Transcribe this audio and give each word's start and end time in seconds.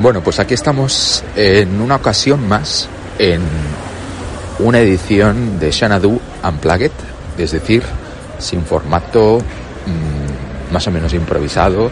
Bueno, 0.00 0.22
pues 0.22 0.40
aquí 0.40 0.54
estamos 0.54 1.22
en 1.36 1.80
una 1.80 1.96
ocasión 1.96 2.46
más 2.48 2.88
en 3.18 3.40
una 4.58 4.80
edición 4.80 5.58
de 5.60 5.72
Xanadu 5.72 6.20
Unplugged, 6.42 6.90
es 7.38 7.52
decir, 7.52 7.84
sin 8.38 8.64
formato 8.64 9.38
mmm, 9.38 10.72
más 10.72 10.86
o 10.88 10.90
menos 10.90 11.14
improvisado, 11.14 11.90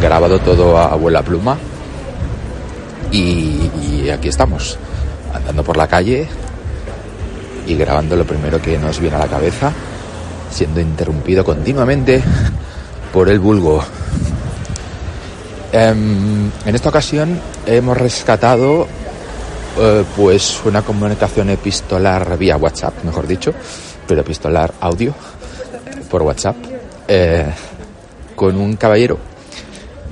grabado 0.00 0.38
todo 0.38 0.78
a 0.78 0.92
abuela 0.92 1.22
pluma. 1.22 1.58
Y, 3.10 3.70
y 3.82 4.10
aquí 4.10 4.28
estamos, 4.28 4.78
andando 5.34 5.64
por 5.64 5.76
la 5.76 5.88
calle 5.88 6.28
y 7.66 7.74
grabando 7.74 8.14
lo 8.14 8.24
primero 8.24 8.62
que 8.62 8.78
nos 8.78 9.00
viene 9.00 9.16
a 9.16 9.20
la 9.20 9.26
cabeza, 9.26 9.72
siendo 10.50 10.80
interrumpido 10.80 11.44
continuamente 11.44 12.22
por 13.12 13.28
el 13.28 13.40
vulgo. 13.40 13.82
Um, 15.70 16.50
en 16.64 16.74
esta 16.74 16.88
ocasión 16.88 17.38
hemos 17.66 17.94
rescatado 17.94 18.82
uh, 18.84 18.86
pues 20.16 20.62
una 20.64 20.80
comunicación 20.80 21.50
epistolar 21.50 22.38
vía 22.38 22.56
WhatsApp, 22.56 23.04
mejor 23.04 23.26
dicho, 23.26 23.52
pero 24.06 24.22
epistolar 24.22 24.72
audio 24.80 25.14
por 26.10 26.22
WhatsApp, 26.22 26.56
eh, 27.06 27.52
con 28.34 28.56
un 28.56 28.76
caballero 28.76 29.18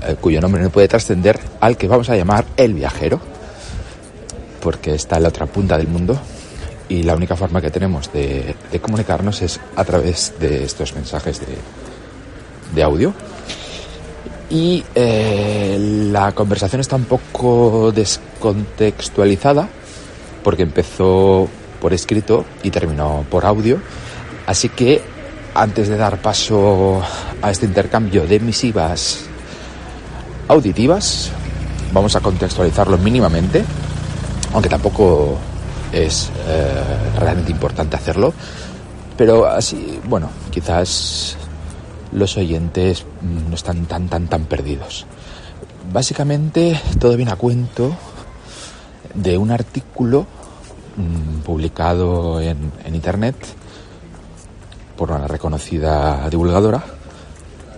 eh, 0.06 0.16
cuyo 0.20 0.42
nombre 0.42 0.62
no 0.62 0.68
puede 0.68 0.88
trascender, 0.88 1.40
al 1.60 1.78
que 1.78 1.88
vamos 1.88 2.10
a 2.10 2.16
llamar 2.16 2.44
el 2.58 2.74
viajero, 2.74 3.18
porque 4.60 4.94
está 4.94 5.16
en 5.16 5.22
la 5.22 5.30
otra 5.30 5.46
punta 5.46 5.78
del 5.78 5.88
mundo 5.88 6.20
y 6.90 7.02
la 7.02 7.14
única 7.14 7.34
forma 7.34 7.62
que 7.62 7.70
tenemos 7.70 8.12
de, 8.12 8.54
comunicarnos 8.82 9.40
es 9.40 9.58
a 9.74 9.84
través 9.84 10.34
de 10.38 10.64
estos 10.64 10.94
mensajes 10.94 11.40
de 12.74 12.82
audio. 12.82 13.14
Y 14.48 14.84
eh, 14.94 15.76
la 16.12 16.32
conversación 16.32 16.80
está 16.80 16.96
un 16.96 17.04
poco 17.04 17.90
descontextualizada 17.92 19.68
porque 20.44 20.62
empezó 20.62 21.48
por 21.80 21.92
escrito 21.92 22.44
y 22.62 22.70
terminó 22.70 23.24
por 23.28 23.44
audio. 23.44 23.80
Así 24.46 24.68
que 24.68 25.02
antes 25.54 25.88
de 25.88 25.96
dar 25.96 26.18
paso 26.18 27.02
a 27.42 27.50
este 27.50 27.66
intercambio 27.66 28.26
de 28.26 28.38
misivas 28.38 29.24
auditivas, 30.48 31.30
vamos 31.92 32.14
a 32.14 32.20
contextualizarlo 32.20 32.98
mínimamente, 32.98 33.64
aunque 34.52 34.68
tampoco 34.68 35.36
es 35.92 36.30
eh, 36.46 36.82
realmente 37.18 37.50
importante 37.50 37.96
hacerlo. 37.96 38.32
Pero 39.16 39.46
así, 39.46 39.98
bueno, 40.04 40.28
quizás 40.50 41.36
los 42.16 42.36
oyentes 42.38 43.04
no 43.22 43.54
están 43.54 43.84
tan, 43.84 44.08
tan, 44.08 44.26
tan 44.26 44.46
perdidos. 44.46 45.06
Básicamente 45.92 46.80
todo 46.98 47.16
viene 47.16 47.30
a 47.30 47.36
cuento 47.36 47.94
de 49.14 49.36
un 49.36 49.50
artículo 49.50 50.26
mmm, 50.96 51.40
publicado 51.40 52.40
en, 52.40 52.72
en, 52.84 52.94
Internet 52.94 53.36
por 54.96 55.12
una 55.12 55.28
reconocida 55.28 56.28
divulgadora 56.30 56.82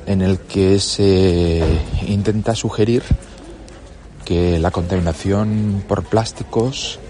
en 0.07 0.23
el 0.23 0.39
que 0.39 0.79
se 0.79 1.61
intenta 2.07 2.55
sugerir 2.55 3.03
que 4.25 4.61
la 4.61 4.71
contaminación 4.71 5.83
por 5.89 6.05
plásticos 6.05 7.01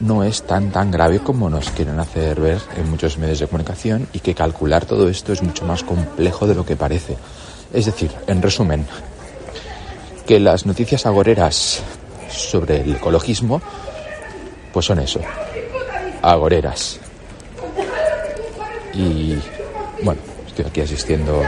no 0.00 0.22
es 0.22 0.42
tan 0.42 0.70
tan 0.70 0.90
grave 0.90 1.20
como 1.20 1.50
nos 1.50 1.70
quieren 1.70 1.98
hacer 1.98 2.40
ver 2.40 2.60
en 2.76 2.88
muchos 2.90 3.18
medios 3.18 3.40
de 3.40 3.46
comunicación 3.46 4.08
y 4.12 4.20
que 4.20 4.34
calcular 4.34 4.84
todo 4.86 5.08
esto 5.08 5.32
es 5.32 5.42
mucho 5.42 5.64
más 5.64 5.82
complejo 5.82 6.46
de 6.46 6.54
lo 6.54 6.64
que 6.64 6.76
parece. 6.76 7.16
Es 7.72 7.86
decir, 7.86 8.10
en 8.26 8.40
resumen, 8.40 8.86
que 10.26 10.38
las 10.40 10.66
noticias 10.66 11.06
agoreras 11.06 11.82
sobre 12.30 12.82
el 12.82 12.96
ecologismo 12.96 13.60
pues 14.72 14.86
son 14.86 15.00
eso, 15.00 15.20
agoreras. 16.22 17.00
Y 18.94 19.36
bueno, 20.02 20.20
estoy 20.46 20.66
aquí 20.66 20.80
asistiendo 20.80 21.42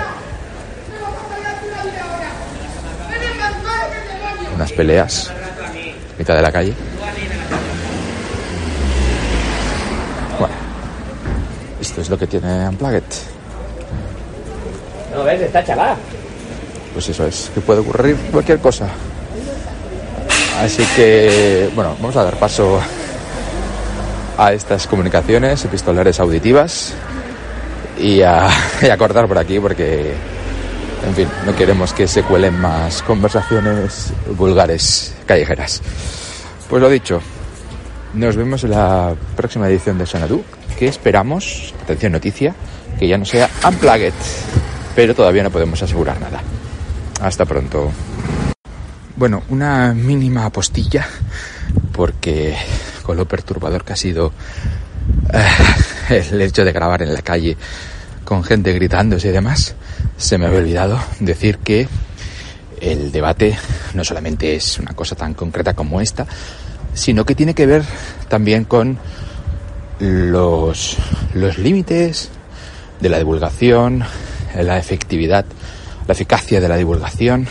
unas 4.55 4.73
peleas 4.73 5.31
mitad 6.19 6.35
de 6.35 6.43
la 6.43 6.53
calle. 6.53 6.90
Es 12.01 12.09
lo 12.09 12.17
que 12.17 12.27
tiene 12.27 12.67
Unplugged. 12.67 13.03
No 15.15 15.23
ves, 15.23 15.43
está 15.43 15.63
chalada. 15.63 15.97
Pues 16.95 17.09
eso 17.11 17.27
es, 17.27 17.51
que 17.53 17.61
puede 17.61 17.81
ocurrir 17.81 18.17
cualquier 18.33 18.59
cosa. 18.59 18.89
Así 20.59 20.83
que, 20.97 21.71
bueno, 21.75 21.95
vamos 22.01 22.17
a 22.17 22.25
dar 22.25 22.37
paso 22.37 22.81
a 24.39 24.53
estas 24.55 24.87
comunicaciones 24.87 25.63
epistolares 25.65 26.19
auditivas 26.21 26.95
y 27.99 28.23
a, 28.23 28.49
y 28.83 28.89
a 28.89 28.97
cortar 28.97 29.29
por 29.29 29.37
aquí 29.37 29.61
porque, 29.61 30.15
en 31.07 31.15
fin, 31.15 31.29
no 31.45 31.55
queremos 31.55 31.93
que 31.93 32.09
se 32.09 32.23
cuelen 32.23 32.59
más 32.59 33.03
conversaciones 33.03 34.13
vulgares 34.39 35.15
callejeras. 35.27 35.83
Pues 36.69 36.81
lo 36.81 36.89
dicho, 36.89 37.21
nos 38.15 38.37
vemos 38.37 38.65
en 38.65 38.71
la 38.71 39.15
próxima 39.37 39.69
edición 39.69 39.99
de 39.99 40.07
Sonadú 40.07 40.43
que 40.81 40.89
esperamos, 40.89 41.75
atención 41.83 42.13
noticia, 42.13 42.55
que 42.99 43.07
ya 43.07 43.19
no 43.19 43.27
sea 43.27 43.51
unplugged, 43.69 44.15
pero 44.97 45.15
todavía 45.15 45.43
no 45.43 45.51
podemos 45.51 45.83
asegurar 45.83 46.19
nada. 46.19 46.41
Hasta 47.21 47.45
pronto. 47.45 47.93
Bueno, 49.15 49.43
una 49.51 49.93
mínima 49.93 50.47
apostilla, 50.47 51.07
porque 51.93 52.57
con 53.03 53.19
lo 53.19 53.29
perturbador 53.29 53.85
que 53.85 53.93
ha 53.93 53.97
sido 53.97 54.33
eh, 56.09 56.25
el 56.33 56.41
hecho 56.41 56.65
de 56.65 56.73
grabar 56.73 57.03
en 57.03 57.13
la 57.13 57.21
calle 57.21 57.59
con 58.25 58.43
gente 58.43 58.73
gritándose 58.73 59.29
y 59.29 59.33
demás, 59.33 59.75
se 60.17 60.39
me 60.39 60.47
había 60.47 60.61
olvidado 60.61 60.99
decir 61.19 61.59
que 61.59 61.89
el 62.81 63.13
debate 63.13 63.55
no 63.93 64.03
solamente 64.03 64.55
es 64.55 64.79
una 64.79 64.95
cosa 64.95 65.15
tan 65.15 65.35
concreta 65.35 65.75
como 65.75 66.01
esta, 66.01 66.27
sino 66.95 67.27
que 67.27 67.35
tiene 67.35 67.53
que 67.53 67.67
ver 67.67 67.83
también 68.31 68.65
con 68.65 68.99
los, 70.01 70.97
los 71.35 71.59
límites 71.59 72.31
de 73.01 73.09
la 73.09 73.19
divulgación, 73.19 74.05
la 74.57 74.79
efectividad, 74.79 75.45
la 76.07 76.13
eficacia 76.13 76.61
de 76.61 76.69
la 76.69 76.77
divulgación, 76.77 77.47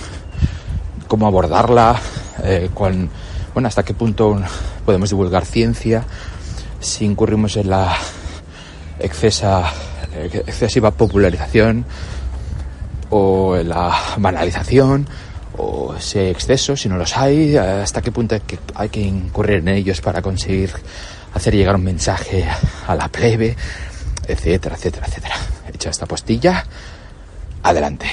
cómo 1.07 1.27
abordarla, 1.27 1.99
eh, 2.43 2.69
con, 2.73 3.09
bueno, 3.53 3.67
hasta 3.67 3.83
qué 3.83 3.93
punto 3.93 4.41
podemos 4.85 5.09
divulgar 5.09 5.45
ciencia 5.45 6.03
si 6.79 7.05
incurrimos 7.05 7.57
en 7.57 7.69
la 7.69 7.95
excesa, 8.99 9.71
excesiva 10.15 10.91
popularización 10.91 11.85
o 13.09 13.57
en 13.57 13.69
la 13.69 13.95
banalización 14.17 15.07
o 15.57 15.95
si 15.99 16.19
hay 16.19 16.27
excesos, 16.27 16.81
si 16.81 16.89
no 16.89 16.97
los 16.97 17.17
hay, 17.17 17.57
hasta 17.57 18.01
qué 18.01 18.11
punto 18.11 18.35
hay 18.35 18.41
que, 18.41 18.59
hay 18.75 18.89
que 18.89 19.01
incurrir 19.01 19.57
en 19.57 19.67
ellos 19.69 19.99
para 19.99 20.21
conseguir 20.21 20.71
hacer 21.33 21.55
llegar 21.55 21.75
un 21.75 21.83
mensaje 21.83 22.45
a 22.87 22.95
la 22.95 23.07
plebe, 23.07 23.55
etcétera, 24.27 24.75
etcétera, 24.75 25.07
etcétera. 25.07 25.35
Hecha 25.73 25.89
esta 25.89 26.05
postilla, 26.05 26.65
adelante. 27.63 28.07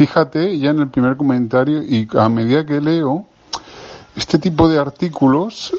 Fíjate 0.00 0.58
ya 0.58 0.70
en 0.70 0.80
el 0.80 0.88
primer 0.88 1.18
comentario 1.18 1.82
y 1.82 2.08
a 2.16 2.30
medida 2.30 2.64
que 2.64 2.80
leo, 2.80 3.26
este 4.16 4.38
tipo 4.38 4.66
de 4.66 4.78
artículos 4.78 5.74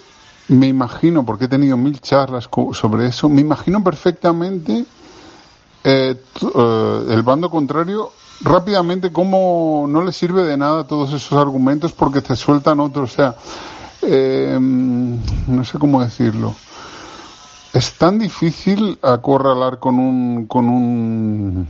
me 0.52 0.68
imagino, 0.68 1.26
porque 1.26 1.46
he 1.46 1.48
tenido 1.48 1.78
mil 1.78 2.00
charlas 2.02 2.50
sobre 2.74 3.08
eso, 3.08 3.30
me 3.30 3.42
imagino 3.42 3.84
perfectamente 3.84 4.86
eh, 5.84 6.16
eh, 6.42 7.06
el 7.10 7.24
bando 7.24 7.50
contrario 7.50 8.12
rápidamente 8.42 9.12
cómo 9.12 9.86
no 9.88 10.04
le 10.04 10.12
sirve 10.12 10.44
de 10.44 10.58
nada 10.58 10.86
todos 10.86 11.14
esos 11.14 11.40
argumentos 11.40 11.94
porque 11.94 12.22
te 12.22 12.36
sueltan 12.36 12.80
otros. 12.80 13.14
O 13.14 13.16
sea, 13.16 13.36
eh, 14.02 14.58
no 14.60 15.64
sé 15.64 15.80
cómo 15.80 16.04
decirlo. 16.04 16.54
Es 17.74 17.98
tan 17.98 18.20
difícil 18.20 19.00
acorralar 19.02 19.80
con 19.80 20.00
un, 20.00 20.48
con 20.48 20.68
un, 20.68 21.68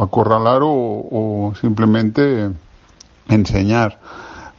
acorralar 0.00 0.62
o, 0.62 0.72
o 0.72 1.52
simplemente 1.60 2.50
enseñar 3.28 4.00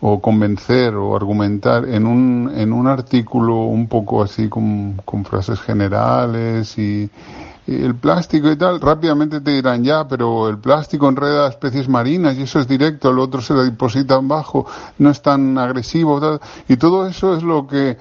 o 0.01 0.19
convencer 0.19 0.95
o 0.95 1.15
argumentar 1.15 1.87
en 1.87 2.07
un, 2.07 2.51
en 2.55 2.73
un 2.73 2.87
artículo 2.87 3.65
un 3.65 3.87
poco 3.87 4.23
así 4.23 4.49
con, 4.49 4.99
con 5.05 5.23
frases 5.23 5.59
generales 5.61 6.77
y 6.77 7.09
el 7.67 7.95
plástico 7.95 8.51
y 8.51 8.57
tal, 8.57 8.81
rápidamente 8.81 9.39
te 9.39 9.51
dirán 9.51 9.83
ya, 9.83 10.07
pero 10.07 10.49
el 10.49 10.57
plástico 10.57 11.07
enreda 11.07 11.47
especies 11.47 11.87
marinas 11.87 12.35
y 12.35 12.41
eso 12.43 12.59
es 12.59 12.67
directo, 12.67 13.11
el 13.11 13.19
otro 13.19 13.41
se 13.41 13.53
lo 13.53 13.63
depositan 13.63 14.27
bajo, 14.27 14.65
no 14.97 15.11
es 15.11 15.21
tan 15.21 15.57
agresivo, 15.59 16.39
y 16.67 16.77
todo 16.77 17.07
eso 17.07 17.35
es 17.35 17.43
lo 17.43 17.67
que 17.67 17.97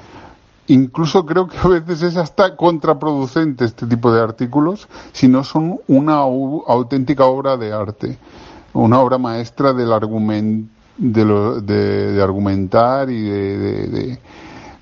incluso 0.69 1.27
creo 1.27 1.47
que 1.47 1.59
a 1.59 1.69
veces 1.69 2.03
es 2.03 2.17
hasta 2.17 2.57
contraproducente 2.57 3.67
este 3.67 3.87
tipo 3.87 4.11
de 4.11 4.23
artículos 4.23 4.89
si 5.13 5.29
no 5.29 5.45
son 5.45 5.81
una 5.89 6.15
auténtica 6.15 7.27
obra 7.27 7.59
de 7.59 7.73
arte, 7.73 8.19
una 8.73 9.01
obra 9.01 9.19
maestra 9.19 9.75
del 9.75 9.93
argumento 9.93 10.80
de, 11.01 12.13
de, 12.13 12.23
argumentar 12.23 13.11
y 13.11 13.23
de, 13.23 14.19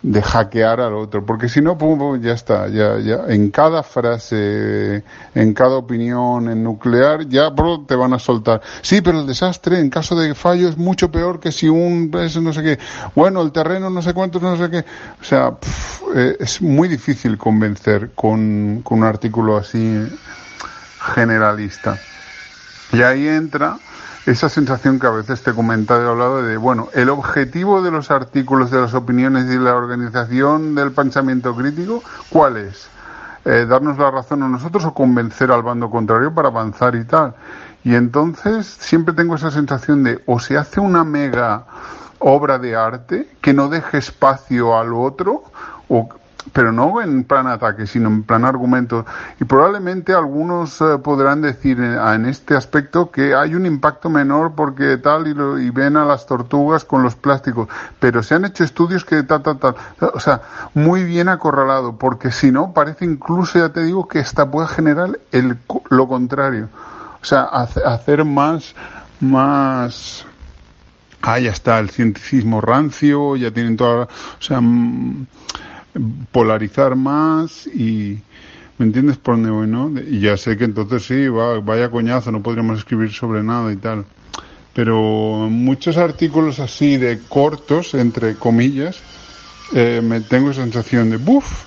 de, 0.03 0.23
hackear 0.23 0.81
al 0.81 0.95
otro, 0.95 1.25
porque 1.25 1.49
si 1.49 1.61
no, 1.61 1.77
ya 2.17 2.33
está, 2.33 2.69
ya, 2.69 2.99
ya, 2.99 3.25
en 3.29 3.51
cada 3.51 3.83
frase, 3.85 5.05
en 5.35 5.55
cada 5.55 5.77
opinión, 5.77 6.49
en 6.49 6.65
nuclear, 6.65 7.29
ya 7.29 7.53
te 7.87 7.95
van 7.95 8.13
a 8.15 8.19
soltar. 8.19 8.61
Sí, 8.83 9.01
pero 9.01 9.21
el 9.21 9.27
desastre 9.27 9.79
en 9.79 9.91
caso 9.91 10.17
de 10.17 10.35
fallo 10.35 10.69
es 10.69 10.77
mucho 10.77 11.11
peor 11.11 11.39
que 11.39 11.53
si 11.53 11.69
un, 11.69 12.11
no 12.11 12.53
sé 12.53 12.63
qué, 12.63 12.79
bueno, 13.15 13.43
el 13.43 13.53
terreno 13.53 13.91
no 13.91 14.03
sé 14.03 14.13
cuántos, 14.13 14.43
no 14.43 14.57
sé 14.57 14.71
qué, 14.71 14.85
o 15.21 15.25
sea, 15.25 15.57
eh, 16.17 16.37
es 16.41 16.61
muy 16.61 16.89
difícil 16.89 17.39
convencer 17.39 18.11
con, 18.15 18.81
con 18.83 18.99
un 18.99 19.05
artículo 19.05 19.57
así 19.57 20.05
generalista. 21.15 21.97
Y 22.93 23.03
ahí 23.03 23.29
entra 23.29 23.79
esa 24.31 24.51
sensación 24.51 25.01
que 25.01 25.07
a 25.07 25.11
veces 25.11 25.43
te 25.43 25.51
he 25.51 25.55
comentado 25.55 26.03
y 26.03 26.07
he 26.07 26.09
hablado 26.11 26.43
de, 26.43 26.59
bueno, 26.59 26.89
el 26.93 27.09
objetivo 27.09 27.81
de 27.81 27.91
los 27.91 28.11
artículos, 28.11 28.71
de 28.71 28.79
las 28.79 28.93
opiniones 28.93 29.47
y 29.47 29.57
de 29.57 29.59
la 29.59 29.75
organización 29.75 30.75
del 30.75 30.93
pensamiento 30.93 31.55
crítico, 31.57 32.03
¿cuál 32.29 32.59
es? 32.59 32.89
Eh, 33.47 33.65
¿Darnos 33.67 33.97
la 33.97 34.11
razón 34.11 34.43
a 34.43 34.49
nosotros 34.49 34.85
o 34.85 34.93
convencer 34.93 35.51
al 35.51 35.63
bando 35.63 35.91
contrario 35.91 36.35
para 36.35 36.49
avanzar 36.49 36.95
y 36.95 37.05
tal? 37.05 37.35
Y 37.85 37.95
entonces 37.95 38.67
siempre 38.67 39.15
tengo 39.15 39.35
esa 39.35 39.51
sensación 39.51 40.05
de, 40.05 40.23
o 40.27 40.39
se 40.39 40.59
hace 40.59 40.79
una 40.79 41.05
mega 41.05 41.65
obra 42.19 42.59
de 42.59 42.77
arte 42.77 43.31
que 43.41 43.55
no 43.55 43.71
deje 43.71 43.97
espacio 43.97 44.79
al 44.79 44.93
otro, 44.93 45.45
o, 45.89 46.11
pero 46.53 46.73
no 46.73 47.01
en 47.01 47.25
plan 47.25 47.47
ataque, 47.47 47.87
sino 47.87 48.09
en 48.09 48.23
plan 48.23 48.45
argumento. 48.45 49.05
Y 49.41 49.45
probablemente 49.45 50.13
algunos 50.13 50.81
eh, 50.81 50.99
podrán 51.03 51.43
decir 51.43 51.81
eh, 51.81 51.99
en, 52.15 52.27
este 52.27 52.55
aspecto 52.57 53.11
que 53.11 53.35
hay 53.35 53.55
un 53.55 53.67
impacto 53.67 54.11
menor 54.11 54.53
porque 54.55 54.97
tal 54.99 55.27
y, 55.27 55.35
lo, 55.35 55.59
y, 55.59 55.71
ven 55.71 55.97
a 55.97 56.05
las 56.05 56.27
tortugas 56.27 56.85
con 56.85 57.03
los 57.03 57.15
plásticos, 57.15 57.69
pero 57.99 58.23
se 58.23 58.35
han 58.35 58.45
hecho 58.45 58.65
estudios 58.65 59.05
que 59.05 59.23
tal, 59.23 59.43
tal, 59.43 59.59
tal. 59.59 59.75
O 60.15 60.21
sea, 60.21 60.43
muy 60.75 61.05
bien 61.05 61.29
acorralado, 61.29 61.97
porque 61.97 62.31
si 62.31 62.51
no, 62.51 62.73
parece 62.73 63.05
incluso, 63.05 63.59
ya 63.59 63.71
te 63.71 63.83
digo, 63.83 64.09
que 64.09 64.21
esta 64.21 64.51
puede 64.51 64.69
generar 64.69 65.19
el, 65.33 65.59
lo 65.91 66.09
contrario. 66.09 66.69
O 67.21 67.25
sea, 67.25 67.43
hacer 67.43 68.25
más, 68.25 68.75
más, 69.21 70.25
ah, 71.23 71.39
ya 71.39 71.51
está, 71.51 71.79
el 71.79 71.91
cientificismo 71.91 72.61
rancio, 72.61 73.37
ya 73.37 73.51
tienen 73.51 73.77
toda, 73.77 74.05
o 74.05 74.43
sea, 74.43 74.61
mm, 74.61 75.27
polarizar 76.33 76.97
más 76.97 77.67
y 77.67 78.19
¿me 78.79 78.87
entiendes 78.87 79.17
por 79.17 79.35
dónde 79.35 79.51
voy, 79.51 79.67
no? 79.67 79.93
Y 80.01 80.21
ya 80.21 80.37
sé 80.37 80.57
que 80.57 80.65
entonces 80.65 81.05
sí, 81.05 81.29
vaya 81.29 81.91
coñazo, 81.91 82.31
no 82.31 82.43
podríamos 82.43 82.79
escribir 82.79 83.13
sobre 83.13 83.43
nada 83.43 83.73
y 83.73 83.77
tal. 83.77 84.05
Pero 84.75 85.49
muchos 85.51 85.97
artículos 85.97 86.61
así 86.61 86.97
de 86.97 87.19
cortos, 87.29 87.95
entre 87.95 88.37
comillas, 88.37 89.01
eh, 89.75 90.01
me 90.03 90.21
tengo 90.21 90.53
sensación 90.53 91.11
de, 91.11 91.17
buf, 91.17 91.65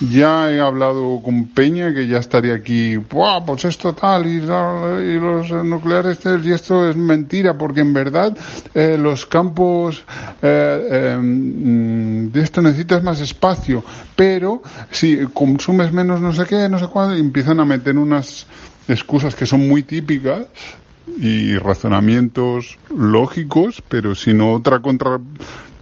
ya 0.00 0.50
he 0.52 0.60
hablado 0.60 1.20
con 1.22 1.46
Peña 1.46 1.94
que 1.94 2.06
ya 2.06 2.18
estaría 2.18 2.54
aquí, 2.54 2.96
¡buah! 2.96 3.44
Pues 3.44 3.64
esto 3.64 3.94
tal 3.94 4.26
y, 4.26 4.40
los 4.40 5.50
nucleares 5.64 6.18
y 6.44 6.52
esto 6.52 6.88
es 6.88 6.96
mentira 6.96 7.56
porque 7.56 7.80
en 7.80 7.94
verdad 7.94 8.36
eh, 8.74 8.96
los 8.98 9.24
campos 9.26 10.04
eh, 10.42 11.14
em, 11.18 12.30
de 12.30 12.42
esto 12.42 12.60
necesitas 12.60 13.02
más 13.02 13.20
espacio, 13.20 13.82
pero 14.14 14.62
si 14.90 15.26
consumes 15.32 15.92
menos 15.92 16.20
no 16.20 16.32
sé 16.32 16.44
qué, 16.44 16.68
no 16.68 16.78
sé 16.78 16.88
cuándo, 16.88 17.14
empiezan 17.14 17.60
a 17.60 17.64
meter 17.64 17.96
unas 17.96 18.46
excusas 18.88 19.34
que 19.34 19.46
son 19.46 19.66
muy 19.66 19.82
típicas 19.82 20.46
y 21.18 21.56
razonamientos 21.56 22.78
lógicos, 22.94 23.82
pero 23.88 24.14
si 24.14 24.34
no 24.34 24.52
otra 24.52 24.80
contra, 24.80 25.18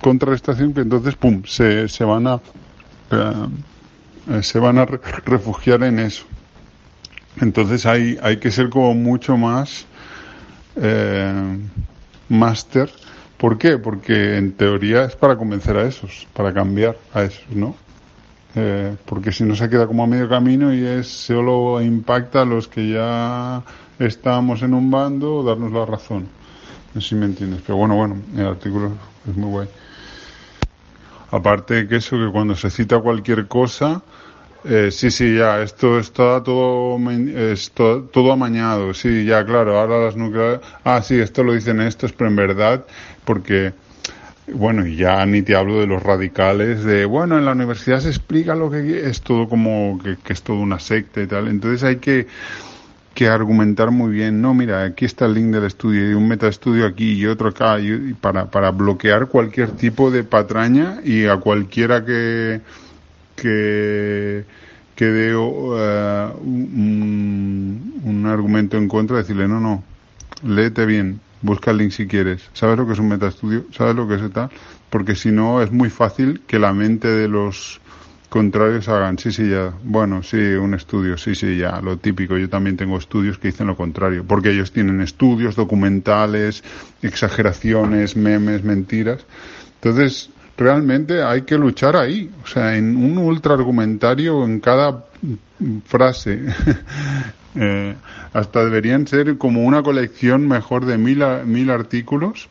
contrarrestación 0.00 0.72
que 0.72 0.82
entonces, 0.82 1.16
pum, 1.16 1.42
se, 1.44 1.88
se 1.88 2.04
van 2.04 2.26
a... 2.26 2.40
Eh, 3.10 3.48
eh, 4.30 4.42
se 4.42 4.58
van 4.58 4.78
a 4.78 4.86
refugiar 4.86 5.82
en 5.82 5.98
eso. 5.98 6.24
Entonces 7.40 7.84
hay, 7.86 8.18
hay 8.22 8.38
que 8.38 8.50
ser 8.50 8.70
como 8.70 8.94
mucho 8.94 9.36
más 9.36 9.86
eh, 10.76 11.58
máster. 12.28 12.90
¿Por 13.36 13.58
qué? 13.58 13.78
Porque 13.78 14.36
en 14.36 14.52
teoría 14.52 15.04
es 15.04 15.16
para 15.16 15.36
convencer 15.36 15.76
a 15.76 15.86
esos, 15.86 16.26
para 16.32 16.52
cambiar 16.54 16.96
a 17.12 17.22
esos, 17.22 17.44
¿no? 17.50 17.74
Eh, 18.54 18.96
porque 19.04 19.32
si 19.32 19.42
no 19.42 19.56
se 19.56 19.68
queda 19.68 19.86
como 19.86 20.04
a 20.04 20.06
medio 20.06 20.28
camino 20.28 20.72
y 20.72 20.84
es 20.86 21.08
solo 21.08 21.82
impacta 21.82 22.42
a 22.42 22.44
los 22.44 22.68
que 22.68 22.88
ya 22.88 23.62
estamos 23.98 24.62
en 24.62 24.74
un 24.74 24.90
bando 24.90 25.42
darnos 25.42 25.72
la 25.72 25.84
razón. 25.84 26.28
No 26.94 27.00
sé 27.00 27.08
si 27.08 27.14
me 27.16 27.26
entiendes. 27.26 27.62
Pero 27.66 27.76
bueno, 27.78 27.96
bueno, 27.96 28.16
el 28.36 28.46
artículo 28.46 28.92
es 29.28 29.36
muy 29.36 29.50
guay. 29.50 29.68
Aparte 31.34 31.88
que 31.88 31.96
eso, 31.96 32.16
que 32.16 32.30
cuando 32.30 32.54
se 32.54 32.70
cita 32.70 33.00
cualquier 33.00 33.48
cosa, 33.48 34.02
eh, 34.62 34.90
sí, 34.92 35.10
sí, 35.10 35.36
ya, 35.36 35.62
esto 35.62 35.98
está 35.98 36.40
todo, 36.44 36.96
todo 38.12 38.32
amañado, 38.32 38.94
sí, 38.94 39.24
ya, 39.24 39.44
claro, 39.44 39.80
ahora 39.80 40.04
las 40.04 40.14
nucleares, 40.14 40.60
ah, 40.84 41.02
sí, 41.02 41.18
esto 41.18 41.42
lo 41.42 41.54
dicen 41.54 41.80
estos, 41.80 42.12
pero 42.12 42.30
en 42.30 42.36
verdad, 42.36 42.84
porque, 43.24 43.72
bueno, 44.46 44.86
y 44.86 44.94
ya 44.94 45.26
ni 45.26 45.42
te 45.42 45.56
hablo 45.56 45.80
de 45.80 45.88
los 45.88 46.04
radicales, 46.04 46.84
de, 46.84 47.04
bueno, 47.04 47.36
en 47.36 47.46
la 47.46 47.50
universidad 47.50 47.98
se 47.98 48.10
explica 48.10 48.54
lo 48.54 48.70
que 48.70 49.08
es 49.08 49.20
todo 49.20 49.48
como, 49.48 49.98
que, 50.04 50.16
que 50.22 50.34
es 50.34 50.42
todo 50.42 50.60
una 50.60 50.78
secta 50.78 51.20
y 51.20 51.26
tal, 51.26 51.48
entonces 51.48 51.82
hay 51.82 51.96
que, 51.96 52.28
que 53.14 53.28
argumentar 53.28 53.90
muy 53.90 54.12
bien, 54.12 54.42
no, 54.42 54.54
mira, 54.54 54.84
aquí 54.84 55.04
está 55.04 55.26
el 55.26 55.34
link 55.34 55.46
del 55.52 55.64
estudio 55.64 56.10
y 56.10 56.14
un 56.14 56.26
metaestudio 56.28 56.86
aquí 56.86 57.12
y 57.12 57.26
otro 57.26 57.48
acá, 57.48 57.78
y 57.80 58.14
para, 58.14 58.50
para 58.50 58.70
bloquear 58.70 59.28
cualquier 59.28 59.70
tipo 59.70 60.10
de 60.10 60.24
patraña 60.24 60.98
y 61.04 61.26
a 61.26 61.36
cualquiera 61.36 62.04
que, 62.04 62.60
que, 63.36 64.44
que 64.96 65.04
dé 65.04 65.36
uh, 65.36 66.32
un, 66.40 68.02
un, 68.04 68.26
argumento 68.26 68.76
en 68.76 68.88
contra, 68.88 69.18
decirle, 69.18 69.46
no, 69.46 69.60
no, 69.60 69.84
léete 70.42 70.84
bien, 70.84 71.20
busca 71.40 71.70
el 71.70 71.78
link 71.78 71.92
si 71.92 72.06
quieres, 72.06 72.50
¿sabes 72.52 72.76
lo 72.76 72.86
que 72.86 72.94
es 72.94 72.98
un 72.98 73.08
metaestudio? 73.08 73.64
¿Sabes 73.72 73.94
lo 73.94 74.08
que 74.08 74.16
es 74.16 74.32
tal? 74.32 74.50
Porque 74.90 75.14
si 75.14 75.30
no, 75.30 75.62
es 75.62 75.70
muy 75.70 75.90
fácil 75.90 76.42
que 76.46 76.58
la 76.58 76.72
mente 76.72 77.08
de 77.08 77.28
los 77.28 77.80
contrarios 78.34 78.88
hagan, 78.88 79.16
sí, 79.16 79.30
sí, 79.30 79.48
ya, 79.48 79.72
bueno, 79.84 80.24
sí, 80.24 80.36
un 80.36 80.74
estudio, 80.74 81.16
sí, 81.16 81.36
sí, 81.36 81.56
ya, 81.56 81.80
lo 81.80 81.98
típico, 81.98 82.36
yo 82.36 82.48
también 82.48 82.76
tengo 82.76 82.98
estudios 82.98 83.38
que 83.38 83.46
dicen 83.46 83.68
lo 83.68 83.76
contrario, 83.76 84.24
porque 84.26 84.50
ellos 84.50 84.72
tienen 84.72 85.00
estudios, 85.00 85.54
documentales, 85.54 86.64
exageraciones, 87.00 88.16
memes, 88.16 88.64
mentiras. 88.64 89.24
Entonces, 89.76 90.30
realmente 90.56 91.22
hay 91.22 91.42
que 91.42 91.56
luchar 91.56 91.94
ahí, 91.94 92.28
o 92.42 92.46
sea, 92.48 92.76
en 92.76 92.96
un 92.96 93.18
ultra 93.18 93.54
argumentario 93.54 94.44
en 94.44 94.58
cada 94.58 95.04
frase. 95.86 96.40
eh, 97.54 97.94
hasta 98.32 98.64
deberían 98.64 99.06
ser 99.06 99.38
como 99.38 99.62
una 99.62 99.84
colección 99.84 100.48
mejor 100.48 100.86
de 100.86 100.98
mil, 100.98 101.22
mil 101.44 101.70
artículos, 101.70 102.48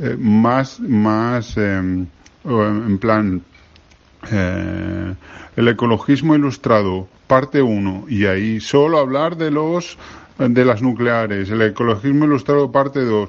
eh, 0.00 0.16
más, 0.16 0.78
más, 0.78 1.56
eh, 1.56 2.06
en 2.44 2.98
plan, 3.00 3.42
eh, 4.30 5.14
el 5.56 5.68
ecologismo 5.68 6.34
ilustrado, 6.34 7.08
parte 7.26 7.62
1, 7.62 8.06
y 8.08 8.26
ahí 8.26 8.60
solo 8.60 8.98
hablar 8.98 9.36
de 9.36 9.50
los 9.50 9.98
de 10.38 10.64
las 10.64 10.82
nucleares, 10.82 11.48
el 11.50 11.62
ecologismo 11.62 12.24
ilustrado, 12.24 12.72
parte 12.72 13.04
2, 13.04 13.28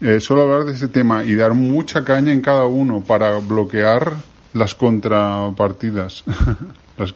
eh, 0.00 0.20
solo 0.20 0.42
hablar 0.42 0.64
de 0.64 0.72
ese 0.72 0.88
tema 0.88 1.24
y 1.24 1.34
dar 1.34 1.54
mucha 1.54 2.04
caña 2.04 2.32
en 2.32 2.40
cada 2.40 2.66
uno 2.66 3.02
para 3.02 3.38
bloquear 3.38 4.14
las 4.52 4.74
contrapartidas, 4.74 6.24
las, 6.96 7.14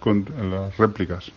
las 0.51 0.77
réplicas. 0.77 1.33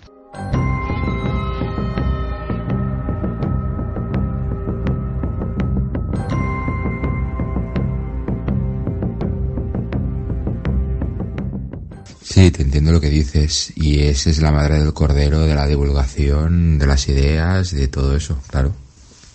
Sí, 12.21 12.51
te 12.51 12.63
entiendo 12.63 12.91
lo 12.91 13.01
que 13.01 13.09
dices. 13.09 13.71
Y 13.75 14.01
esa 14.01 14.29
es 14.29 14.41
la 14.41 14.51
madre 14.51 14.79
del 14.79 14.93
cordero 14.93 15.41
de 15.41 15.55
la 15.55 15.67
divulgación, 15.67 16.79
de 16.79 16.87
las 16.87 17.07
ideas, 17.09 17.71
de 17.71 17.87
todo 17.87 18.15
eso, 18.15 18.37
claro. 18.47 18.73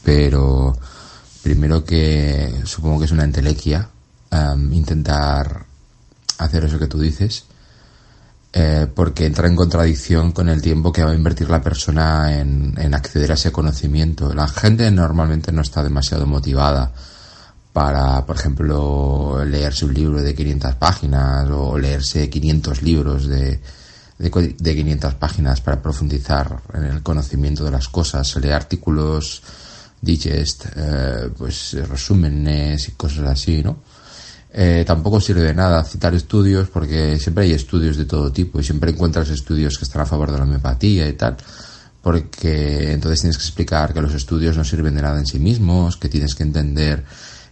Pero 0.05 0.77
primero 1.43 1.85
que 1.85 2.53
supongo 2.65 3.01
que 3.01 3.05
es 3.07 3.13
una 3.13 3.25
entelequia 3.25 3.89
intentar 4.73 5.65
hacer 6.39 6.65
eso 6.65 6.79
que 6.79 6.87
tú 6.87 7.01
dices. 7.01 7.45
eh, 8.53 8.87
porque 8.95 9.27
entra 9.27 9.47
en 9.47 9.55
contradicción 9.57 10.33
con 10.33 10.49
el 10.49 10.63
tiempo 10.63 10.91
que 10.93 11.05
va 11.05 11.11
a 11.13 11.15
invertir 11.15 11.51
la 11.51 11.61
persona 11.63 12.39
en, 12.39 12.95
acceder 12.95 13.31
a 13.31 13.35
ese 13.35 13.53
conocimiento. 13.53 14.35
La 14.35 14.49
gente 14.49 14.91
normalmente 14.91 15.53
no 15.53 15.63
está 15.63 15.83
demasiado 15.85 16.27
motivada 16.27 16.93
para, 17.79 18.27
por 18.27 18.35
ejemplo, 18.35 19.45
leerse 19.45 19.85
un 19.85 19.95
libro 19.95 20.21
de 20.21 20.35
500 20.35 20.75
páginas 20.75 21.49
o 21.49 21.79
leerse 21.79 22.29
500 22.29 22.83
libros 22.83 23.29
de, 23.29 23.61
de, 24.19 24.57
de 24.59 24.75
500 24.75 25.15
páginas 25.15 25.61
para 25.61 25.81
profundizar 25.81 26.61
en 26.75 26.83
el 26.87 27.05
conocimiento 27.05 27.63
de 27.63 27.71
las 27.71 27.87
cosas, 27.87 28.35
leer 28.35 28.55
artículos 28.55 29.45
digest, 30.03 30.67
eh, 30.75 31.31
pues 31.39 31.77
resúmenes 31.89 32.89
y 32.89 32.93
cosas 32.97 33.29
así, 33.29 33.63
¿no? 33.63 33.77
Eh, 34.53 34.83
tampoco 34.85 35.21
sirve 35.21 35.43
de 35.43 35.55
nada 35.55 35.85
citar 35.85 36.13
estudios 36.17 36.69
porque 36.71 37.17
siempre 37.21 37.45
hay 37.45 37.53
estudios 37.53 37.97
de 37.97 38.07
todo 38.07 38.33
tipo 38.33 38.59
y 38.59 38.65
siempre 38.65 38.91
encuentras 38.91 39.29
estudios 39.29 39.79
que 39.79 39.85
están 39.85 40.03
a 40.03 40.07
favor 40.07 40.33
de 40.33 40.39
la 40.39 40.43
homeopatía 40.43 41.07
y 41.07 41.13
tal 41.13 41.37
porque 42.03 42.93
entonces 42.93 43.21
tienes 43.21 43.37
que 43.37 43.45
explicar 43.45 43.93
que 43.93 44.01
los 44.01 44.15
estudios 44.15 44.57
no 44.57 44.65
sirven 44.65 44.97
de 44.97 45.03
nada 45.03 45.19
en 45.21 45.27
sí 45.27 45.39
mismos, 45.39 45.97
que 45.97 46.09
tienes 46.09 46.35
que 46.35 46.43
entender 46.43 47.05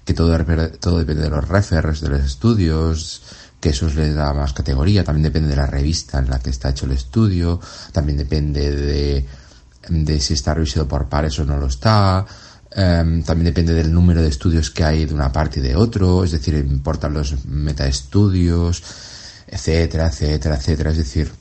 que 0.07 0.15
todo, 0.15 0.39
todo 0.79 0.99
depende 0.99 1.25
de 1.25 1.31
los 1.31 1.47
refers 1.47 2.01
de 2.01 2.09
los 2.09 2.21
estudios, 2.25 3.23
que 3.61 3.71
eso 3.71 3.89
les 3.89 4.15
da 4.15 4.33
más 4.33 4.53
categoría, 4.53 5.03
también 5.03 5.25
depende 5.25 5.49
de 5.51 5.57
la 5.57 5.67
revista 5.67 6.21
en 6.21 6.31
la 6.31 6.39
que 6.39 6.51
está 6.51 6.71
hecho 6.71 6.87
el 6.87 6.93
estudio, 6.93 7.61
también 7.91 8.17
depende 8.17 8.71
de, 8.71 9.27
de 9.89 10.21
si 10.21 10.35
está 10.35 10.55
revisado 10.55 10.87
por 10.87 11.09
pares 11.09 11.37
o 11.41 11.45
no 11.45 11.57
lo 11.57 11.67
está, 11.67 12.25
em, 12.71 13.25
también 13.25 13.47
depende 13.47 13.75
del 13.75 13.93
número 13.93 14.23
de 14.23 14.29
estudios 14.29 14.71
que 14.71 14.85
hay 14.85 15.07
de 15.07 15.15
una 15.15 15.33
parte 15.33 15.59
y 15.59 15.63
de 15.65 15.75
otro, 15.75 16.23
es 16.23 16.31
decir, 16.31 16.55
importan 16.55 17.13
los 17.13 17.45
metaestudios, 17.47 18.85
etcétera, 19.49 20.07
etcétera, 20.07 20.55
etcétera, 20.55 20.91
es 20.93 20.99
decir, 20.99 21.33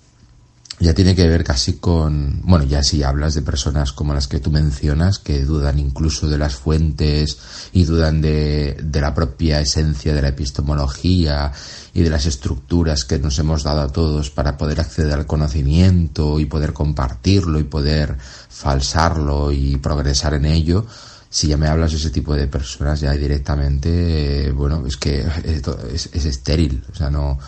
ya 0.80 0.94
tiene 0.94 1.16
que 1.16 1.28
ver 1.28 1.44
casi 1.44 1.74
con, 1.74 2.42
bueno, 2.44 2.66
ya 2.66 2.84
si 2.84 3.02
hablas 3.02 3.34
de 3.34 3.42
personas 3.42 3.94
como 3.94 4.14
las 4.14 4.28
que 4.28 4.40
tú 4.40 4.52
mencionas, 4.52 5.20
que 5.20 5.46
dudan 5.46 5.80
incluso 5.80 6.28
de 6.28 6.38
las 6.38 6.56
fuentes 6.56 7.38
y 7.72 7.86
dudan 7.86 8.22
de, 8.22 8.78
de 8.84 9.02
la 9.02 9.14
propia 9.14 9.62
esencia 9.62 10.14
de 10.14 10.22
la 10.22 10.30
epistemología 10.30 11.52
y 11.94 12.02
de 12.02 12.10
las 12.10 12.26
estructuras 12.26 13.06
que 13.06 13.20
nos 13.20 13.40
hemos 13.40 13.64
dado 13.64 13.82
a 13.82 13.92
todos 13.92 14.32
para 14.32 14.58
poder 14.58 14.82
acceder 14.82 15.14
al 15.14 15.26
conocimiento 15.26 16.42
y 16.42 16.46
poder 16.46 16.74
compartirlo 16.74 17.58
y 17.58 17.64
poder 17.64 18.18
falsarlo 18.50 19.54
y 19.54 19.78
progresar 19.78 20.34
en 20.34 20.46
ello, 20.46 20.86
si 21.30 21.48
ya 21.48 21.58
me 21.58 21.68
hablas 21.68 21.92
de 21.92 21.98
ese 21.98 22.10
tipo 22.10 22.36
de 22.36 22.48
personas 22.48 23.00
ya 23.00 23.12
directamente, 23.14 24.48
eh, 24.48 24.52
bueno, 24.52 24.86
es 24.86 24.98
que 24.98 25.20
es, 25.46 26.10
es 26.12 26.26
estéril, 26.26 26.84
o 26.92 26.96
sea, 26.96 27.10
no, 27.10 27.40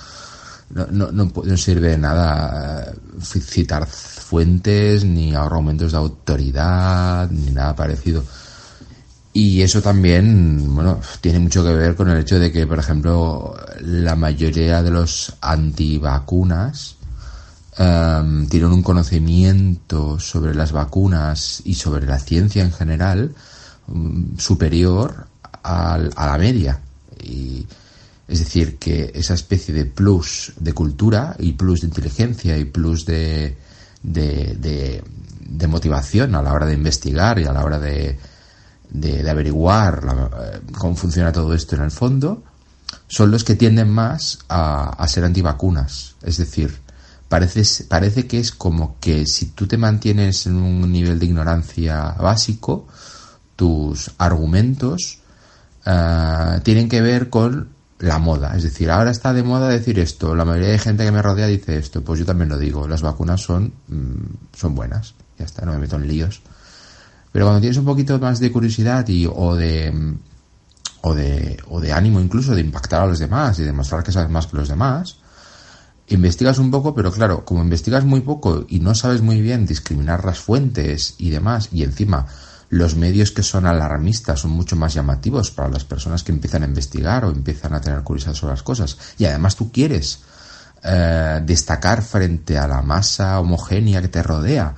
no, 0.69 0.88
no, 0.91 1.12
no, 1.12 1.57
sirve 1.57 1.91
de 1.91 1.97
nada 1.97 2.91
eh, 2.91 3.39
citar 3.39 3.88
fuentes 3.88 5.05
ni 5.05 5.33
argumentos 5.33 5.93
de 5.93 5.97
autoridad 5.97 7.29
ni 7.31 7.51
nada 7.51 7.75
parecido. 7.75 8.24
Y 9.31 9.62
eso 9.62 9.81
también, 9.81 10.74
bueno, 10.74 11.00
tiene 11.21 11.39
mucho 11.39 11.63
que 11.63 11.71
ver 11.71 11.95
con 11.95 12.09
el 12.09 12.17
hecho 12.19 12.39
de 12.39 12.51
que, 12.51 12.65
por 12.65 12.79
ejemplo, 12.79 13.55
la 13.81 14.15
mayoría 14.15 14.81
de 14.81 14.89
los 14.89 15.33
antivacunas 15.41 16.95
um, 17.77 18.47
tienen 18.47 18.71
un 18.71 18.81
conocimiento 18.81 20.19
sobre 20.19 20.55
las 20.55 20.71
vacunas 20.71 21.62
y 21.65 21.75
sobre 21.75 22.07
la 22.07 22.17
ciencia 22.17 22.63
en 22.63 22.71
general 22.71 23.36
um, 23.88 24.36
superior 24.38 25.27
al, 25.62 26.12
a 26.15 26.25
la 26.25 26.38
media. 26.39 26.79
Y, 27.24 27.67
es 28.27 28.39
decir, 28.39 28.77
que 28.77 29.12
esa 29.15 29.34
especie 29.34 29.74
de 29.74 29.86
plus 29.86 30.53
de 30.60 30.74
cultura 30.74 31.36
y 31.39 31.53
plus 31.53 31.81
de 31.81 31.88
inteligencia 31.88 32.57
y 32.57 32.65
plus 32.65 33.05
de, 33.05 33.57
de, 34.03 35.03
de, 35.39 35.67
motivación 35.67 36.36
a 36.36 36.41
la 36.41 36.53
hora 36.53 36.65
de 36.65 36.74
investigar 36.74 37.39
y 37.39 37.46
a 37.46 37.53
la 37.53 37.63
hora 37.63 37.79
de, 37.79 38.17
de 38.89 39.29
averiguar 39.29 40.01
eh, 40.05 40.60
cómo 40.77 40.96
funciona 40.96 41.31
todo 41.31 41.53
esto 41.53 41.75
en 41.75 41.84
el 41.84 41.91
fondo, 41.91 42.43
son 43.07 43.31
los 43.31 43.43
que 43.43 43.55
tienden 43.55 43.89
más 43.89 44.39
a, 44.50 44.89
a 44.89 45.07
ser 45.07 45.24
antivacunas. 45.24 46.15
Es 46.22 46.38
decir, 46.38 46.77
parece, 47.29 47.86
parece 47.86 48.27
que 48.27 48.39
es 48.39 48.51
como 48.51 48.98
que 49.00 49.25
si 49.25 49.48
tú 49.48 49.67
te 49.67 49.77
mantienes 49.77 50.48
en 50.48 50.55
un 50.55 50.91
nivel 50.91 51.19
de 51.19 51.25
ignorancia 51.25 52.15
básico, 52.19 52.88
tus 53.55 54.12
argumentos 54.17 55.19
uh, 55.86 56.60
tienen 56.62 56.89
que 56.89 57.01
ver 57.01 57.29
con 57.29 57.69
la 58.00 58.20
moda. 58.20 58.56
Es 58.56 58.63
decir, 58.63 58.92
ahora 58.92 59.12
está 59.12 59.34
de 59.34 59.44
moda 59.44 59.70
decir 59.70 60.00
esto. 60.00 60.36
La 60.36 60.46
mayoría 60.46 60.70
de 60.70 60.80
gente 60.80 61.04
que 61.04 61.12
me 61.12 61.22
rodea 61.22 61.48
dice 61.48 61.77
esto. 61.77 62.04
Pues 62.04 62.20
yo 62.20 62.25
también 62.25 62.50
lo 62.50 62.58
digo. 62.58 62.88
Las 62.88 63.01
vacunas 63.01 63.42
son, 63.42 63.74
mm, 63.88 64.56
son 64.56 64.75
buenas. 64.75 65.16
Ya 65.38 65.46
está, 65.46 65.66
no 65.66 65.74
me 65.74 65.80
meto 65.80 65.96
en 65.96 66.08
líos. 66.08 66.42
Pero 67.32 67.46
cuando 67.46 67.62
tienes 67.62 67.77
un 67.77 67.86
poquito 67.86 68.18
más 68.20 68.39
de 68.39 68.51
curiosidad 68.51 69.08
y, 69.08 69.27
o 69.27 69.56
de, 69.56 70.18
o 71.01 71.13
de, 71.13 71.58
o 71.70 71.80
de 71.80 71.94
ánimo 71.94 72.20
incluso 72.20 72.56
de 72.56 72.62
impactar 72.62 73.01
a 73.01 73.08
los 73.08 73.20
demás 73.20 73.60
y 73.60 73.63
demostrar 73.63 74.04
que 74.04 74.12
sabes 74.12 74.30
más 74.30 74.48
que 74.48 74.58
los 74.58 74.70
demás, 74.70 75.18
investigas 76.08 76.58
un 76.58 76.72
poco, 76.72 76.96
pero 76.96 77.12
claro, 77.12 77.46
como 77.46 77.62
investigas 77.62 78.06
muy 78.06 78.22
poco 78.22 78.66
y 78.68 78.80
no 78.80 78.96
sabes 78.96 79.22
muy 79.22 79.42
bien 79.42 79.66
discriminar 79.66 80.24
las 80.25 80.39
fuentes 80.39 81.16
y 81.18 81.30
demás, 81.30 81.70
y 81.72 81.84
encima 81.84 82.25
los 82.69 82.95
medios 82.95 83.31
que 83.31 83.43
son 83.43 83.65
alarmistas 83.65 84.41
son 84.41 84.51
mucho 84.51 84.75
más 84.75 84.93
llamativos 84.93 85.51
para 85.51 85.69
las 85.69 85.86
personas 85.86 86.24
que 86.24 86.31
empiezan 86.31 86.63
a 86.63 86.67
investigar 86.67 87.25
o 87.25 87.31
empiezan 87.31 87.74
a 87.74 87.81
tener 87.81 88.03
curiosidad 88.03 88.33
sobre 88.33 88.53
las 88.53 88.63
cosas. 88.63 88.97
Y 89.17 89.25
además 89.25 89.55
tú 89.55 89.71
quieres 89.71 90.19
eh, 90.83 91.41
destacar 91.45 92.01
frente 92.01 92.57
a 92.57 92.67
la 92.67 92.81
masa 92.81 93.39
homogénea 93.39 94.01
que 94.01 94.09
te 94.09 94.21
rodea 94.21 94.75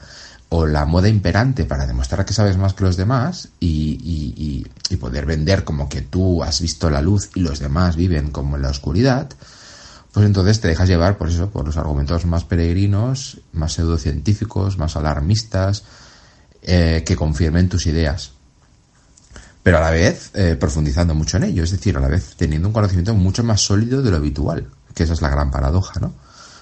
o 0.49 0.65
la 0.65 0.85
moda 0.85 1.07
imperante 1.07 1.65
para 1.65 1.85
demostrar 1.85 2.25
que 2.25 2.33
sabes 2.33 2.57
más 2.57 2.73
que 2.73 2.83
los 2.83 2.97
demás 2.97 3.49
y, 3.59 4.65
y, 4.89 4.95
poder 4.97 5.25
vender 5.25 5.63
como 5.63 5.87
que 5.87 6.01
tú 6.01 6.43
has 6.43 6.59
visto 6.59 6.89
la 6.89 7.01
luz 7.01 7.29
y 7.35 7.39
los 7.39 7.59
demás 7.59 7.95
viven 7.95 8.31
como 8.31 8.57
en 8.57 8.63
la 8.63 8.69
oscuridad, 8.69 9.29
pues 10.11 10.25
entonces 10.25 10.59
te 10.59 10.67
dejas 10.67 10.89
llevar 10.89 11.17
por 11.17 11.29
eso, 11.29 11.49
por 11.51 11.65
los 11.65 11.77
argumentos 11.77 12.25
más 12.25 12.43
peregrinos, 12.43 13.39
más 13.53 13.73
pseudocientíficos, 13.73 14.77
más 14.77 14.97
alarmistas, 14.97 15.83
eh, 16.61 17.03
que 17.05 17.15
confirmen 17.15 17.69
tus 17.69 17.87
ideas. 17.87 18.31
Pero 19.63 19.77
a 19.77 19.81
la 19.81 19.91
vez 19.91 20.31
eh, 20.33 20.55
profundizando 20.59 21.13
mucho 21.13 21.37
en 21.37 21.43
ello, 21.43 21.63
es 21.63 21.71
decir, 21.71 21.97
a 21.97 21.99
la 21.99 22.07
vez 22.07 22.35
teniendo 22.37 22.67
un 22.67 22.73
conocimiento 22.73 23.13
mucho 23.13 23.43
más 23.43 23.61
sólido 23.61 24.01
de 24.01 24.11
lo 24.11 24.17
habitual, 24.17 24.67
que 24.93 25.03
esa 25.03 25.13
es 25.13 25.21
la 25.21 25.29
gran 25.29 25.51
paradoja, 25.51 25.99
¿no? 25.99 26.13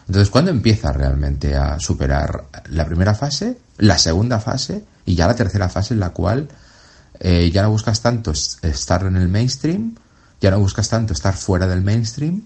Entonces, 0.08 0.30
¿cuándo 0.30 0.51
empiezas 0.51 0.96
realmente 0.96 1.56
a 1.56 1.80
superar 1.80 2.46
la 2.70 2.86
primera 2.86 3.13
fase, 3.13 3.58
la 3.77 3.98
segunda 3.98 4.39
fase 4.39 4.84
y 5.06 5.16
ya 5.16 5.27
la 5.27 5.36
tercera 5.36 5.68
fase 5.68 5.94
en 5.94 6.00
la 6.00 6.12
cual 6.12 6.48
eh, 7.20 7.51
ya 7.51 7.62
no 7.62 7.72
buscas 7.72 8.01
tanto 8.01 8.32
estar 8.32 9.04
en 9.04 9.18
el 9.18 9.27
mainstream, 9.27 9.96
ya 10.39 10.51
no 10.51 10.60
buscas 10.60 10.88
tanto 10.88 11.13
estar 11.13 11.34
fuera 11.34 11.68
del 11.68 11.82
mainstream, 11.82 12.44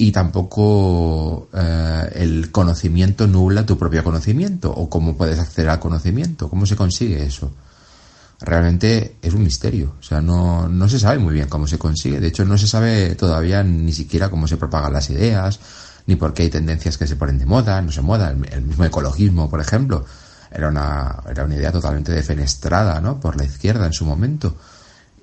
y 0.00 0.12
tampoco 0.12 1.50
eh, 1.52 2.10
el 2.14 2.50
conocimiento 2.50 3.26
nubla 3.26 3.66
tu 3.66 3.76
propio 3.76 4.02
conocimiento 4.02 4.72
o 4.72 4.88
cómo 4.88 5.14
puedes 5.14 5.38
acceder 5.38 5.68
al 5.68 5.78
conocimiento, 5.78 6.48
cómo 6.48 6.64
se 6.64 6.74
consigue 6.74 7.22
eso. 7.22 7.52
Realmente 8.40 9.16
es 9.20 9.34
un 9.34 9.42
misterio, 9.42 9.96
o 10.00 10.02
sea, 10.02 10.22
no, 10.22 10.70
no 10.70 10.88
se 10.88 10.98
sabe 10.98 11.18
muy 11.18 11.34
bien 11.34 11.48
cómo 11.50 11.66
se 11.66 11.76
consigue, 11.76 12.18
de 12.18 12.28
hecho 12.28 12.46
no 12.46 12.56
se 12.56 12.66
sabe 12.66 13.14
todavía 13.14 13.62
ni 13.62 13.92
siquiera 13.92 14.30
cómo 14.30 14.48
se 14.48 14.56
propagan 14.56 14.94
las 14.94 15.10
ideas, 15.10 15.60
ni 16.06 16.16
por 16.16 16.32
qué 16.32 16.44
hay 16.44 16.50
tendencias 16.50 16.96
que 16.96 17.06
se 17.06 17.16
ponen 17.16 17.38
de 17.38 17.44
moda, 17.44 17.82
no 17.82 17.92
se 17.92 18.00
moda, 18.00 18.30
el, 18.30 18.62
mismo 18.62 18.86
ecologismo, 18.86 19.50
por 19.50 19.60
ejemplo, 19.60 20.06
era 20.50 20.68
una, 20.68 21.16
era 21.28 21.44
una 21.44 21.56
idea 21.56 21.72
totalmente 21.72 22.12
defenestrada, 22.12 23.02
¿no? 23.02 23.20
Por 23.20 23.36
la 23.36 23.44
izquierda 23.44 23.84
en 23.84 23.92
su 23.92 24.06
momento. 24.06 24.56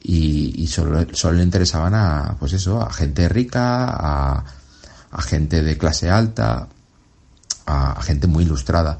Y, 0.03 0.53
y 0.61 0.67
solo, 0.67 1.05
solo 1.13 1.37
le 1.37 1.43
interesaban 1.43 1.95
a, 1.95 2.37
pues 2.39 2.53
eso, 2.53 2.79
a 2.79 2.93
gente 2.93 3.27
rica, 3.27 3.87
a, 3.89 4.45
a 5.11 5.21
gente 5.21 5.61
de 5.61 5.77
clase 5.77 6.09
alta, 6.09 6.67
a, 7.65 8.01
gente 8.01 8.27
muy 8.27 8.43
ilustrada. 8.43 8.99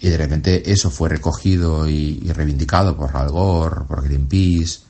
Y 0.00 0.08
de 0.08 0.16
repente 0.16 0.70
eso 0.70 0.90
fue 0.90 1.08
recogido 1.08 1.88
y, 1.88 2.20
reivindicado 2.32 2.96
por 2.96 3.16
Al 3.16 3.30
Gore, 3.30 3.82
por 3.88 4.04
Greenpeace, 4.04 4.80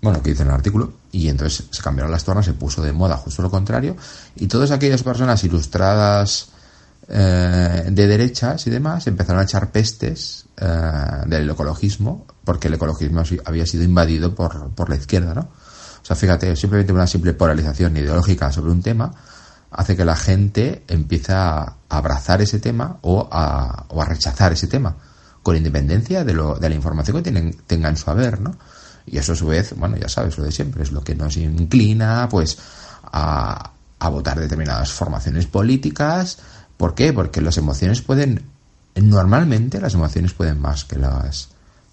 bueno, 0.00 0.20
que 0.20 0.30
dice 0.30 0.42
en 0.42 0.48
el 0.48 0.54
artículo, 0.54 0.94
y 1.12 1.28
entonces 1.28 1.66
se 1.70 1.82
cambiaron 1.82 2.10
las 2.10 2.24
tornas, 2.24 2.44
se 2.44 2.54
puso 2.54 2.82
de 2.82 2.92
moda 2.92 3.16
justo 3.16 3.40
lo 3.40 3.50
contrario, 3.50 3.96
y 4.34 4.48
todas 4.48 4.72
aquellas 4.72 5.04
personas 5.04 5.44
ilustradas 5.44 6.48
eh, 7.08 7.86
de 7.88 8.06
derechas 8.08 8.66
y 8.66 8.70
demás 8.70 9.06
empezaron 9.06 9.40
a 9.40 9.44
echar 9.44 9.70
pestes 9.70 10.46
eh, 10.56 11.22
del 11.26 11.48
ecologismo, 11.48 12.26
porque 12.44 12.66
el 12.66 12.74
ecologismo 12.74 13.22
había 13.44 13.64
sido 13.64 13.84
invadido 13.84 14.34
por, 14.34 14.70
por 14.70 14.90
la 14.90 14.96
izquierda, 14.96 15.34
¿no? 15.34 15.42
O 16.02 16.04
sea, 16.04 16.16
fíjate, 16.16 16.56
simplemente 16.56 16.92
una 16.92 17.06
simple 17.06 17.32
polarización 17.32 17.96
ideológica 17.96 18.50
sobre 18.50 18.72
un 18.72 18.82
tema 18.82 19.14
hace 19.72 19.96
que 19.96 20.04
la 20.04 20.16
gente 20.16 20.84
empiece 20.88 21.32
a 21.32 21.76
abrazar 21.88 22.42
ese 22.42 22.58
tema 22.58 22.98
o 23.02 23.28
a, 23.30 23.86
o 23.88 24.02
a 24.02 24.04
rechazar 24.04 24.52
ese 24.52 24.66
tema, 24.66 24.96
con 25.42 25.56
independencia 25.56 26.24
de, 26.24 26.34
lo, 26.34 26.56
de 26.56 26.68
la 26.68 26.74
información 26.74 27.16
que 27.16 27.22
tienen, 27.22 27.56
tengan 27.66 27.96
su 27.96 28.10
haber, 28.10 28.40
¿no? 28.40 28.56
Y 29.06 29.18
eso 29.18 29.32
a 29.32 29.36
su 29.36 29.46
vez, 29.46 29.74
bueno, 29.76 29.96
ya 29.96 30.08
sabes 30.08 30.38
lo 30.38 30.44
de 30.44 30.52
siempre, 30.52 30.82
es 30.82 30.92
lo 30.92 31.02
que 31.02 31.14
nos 31.14 31.36
inclina, 31.36 32.28
pues, 32.30 32.58
a, 33.02 33.72
a 33.98 34.08
votar 34.08 34.38
determinadas 34.38 34.92
formaciones 34.92 35.46
políticas 35.46 36.38
¿Por 36.82 36.96
qué? 36.96 37.12
Porque 37.12 37.40
las 37.40 37.58
emociones 37.58 38.02
pueden, 38.02 38.42
normalmente 38.96 39.80
las 39.80 39.94
emociones 39.94 40.32
pueden 40.32 40.60
más 40.60 40.84
que 40.84 40.96
las 40.98 41.50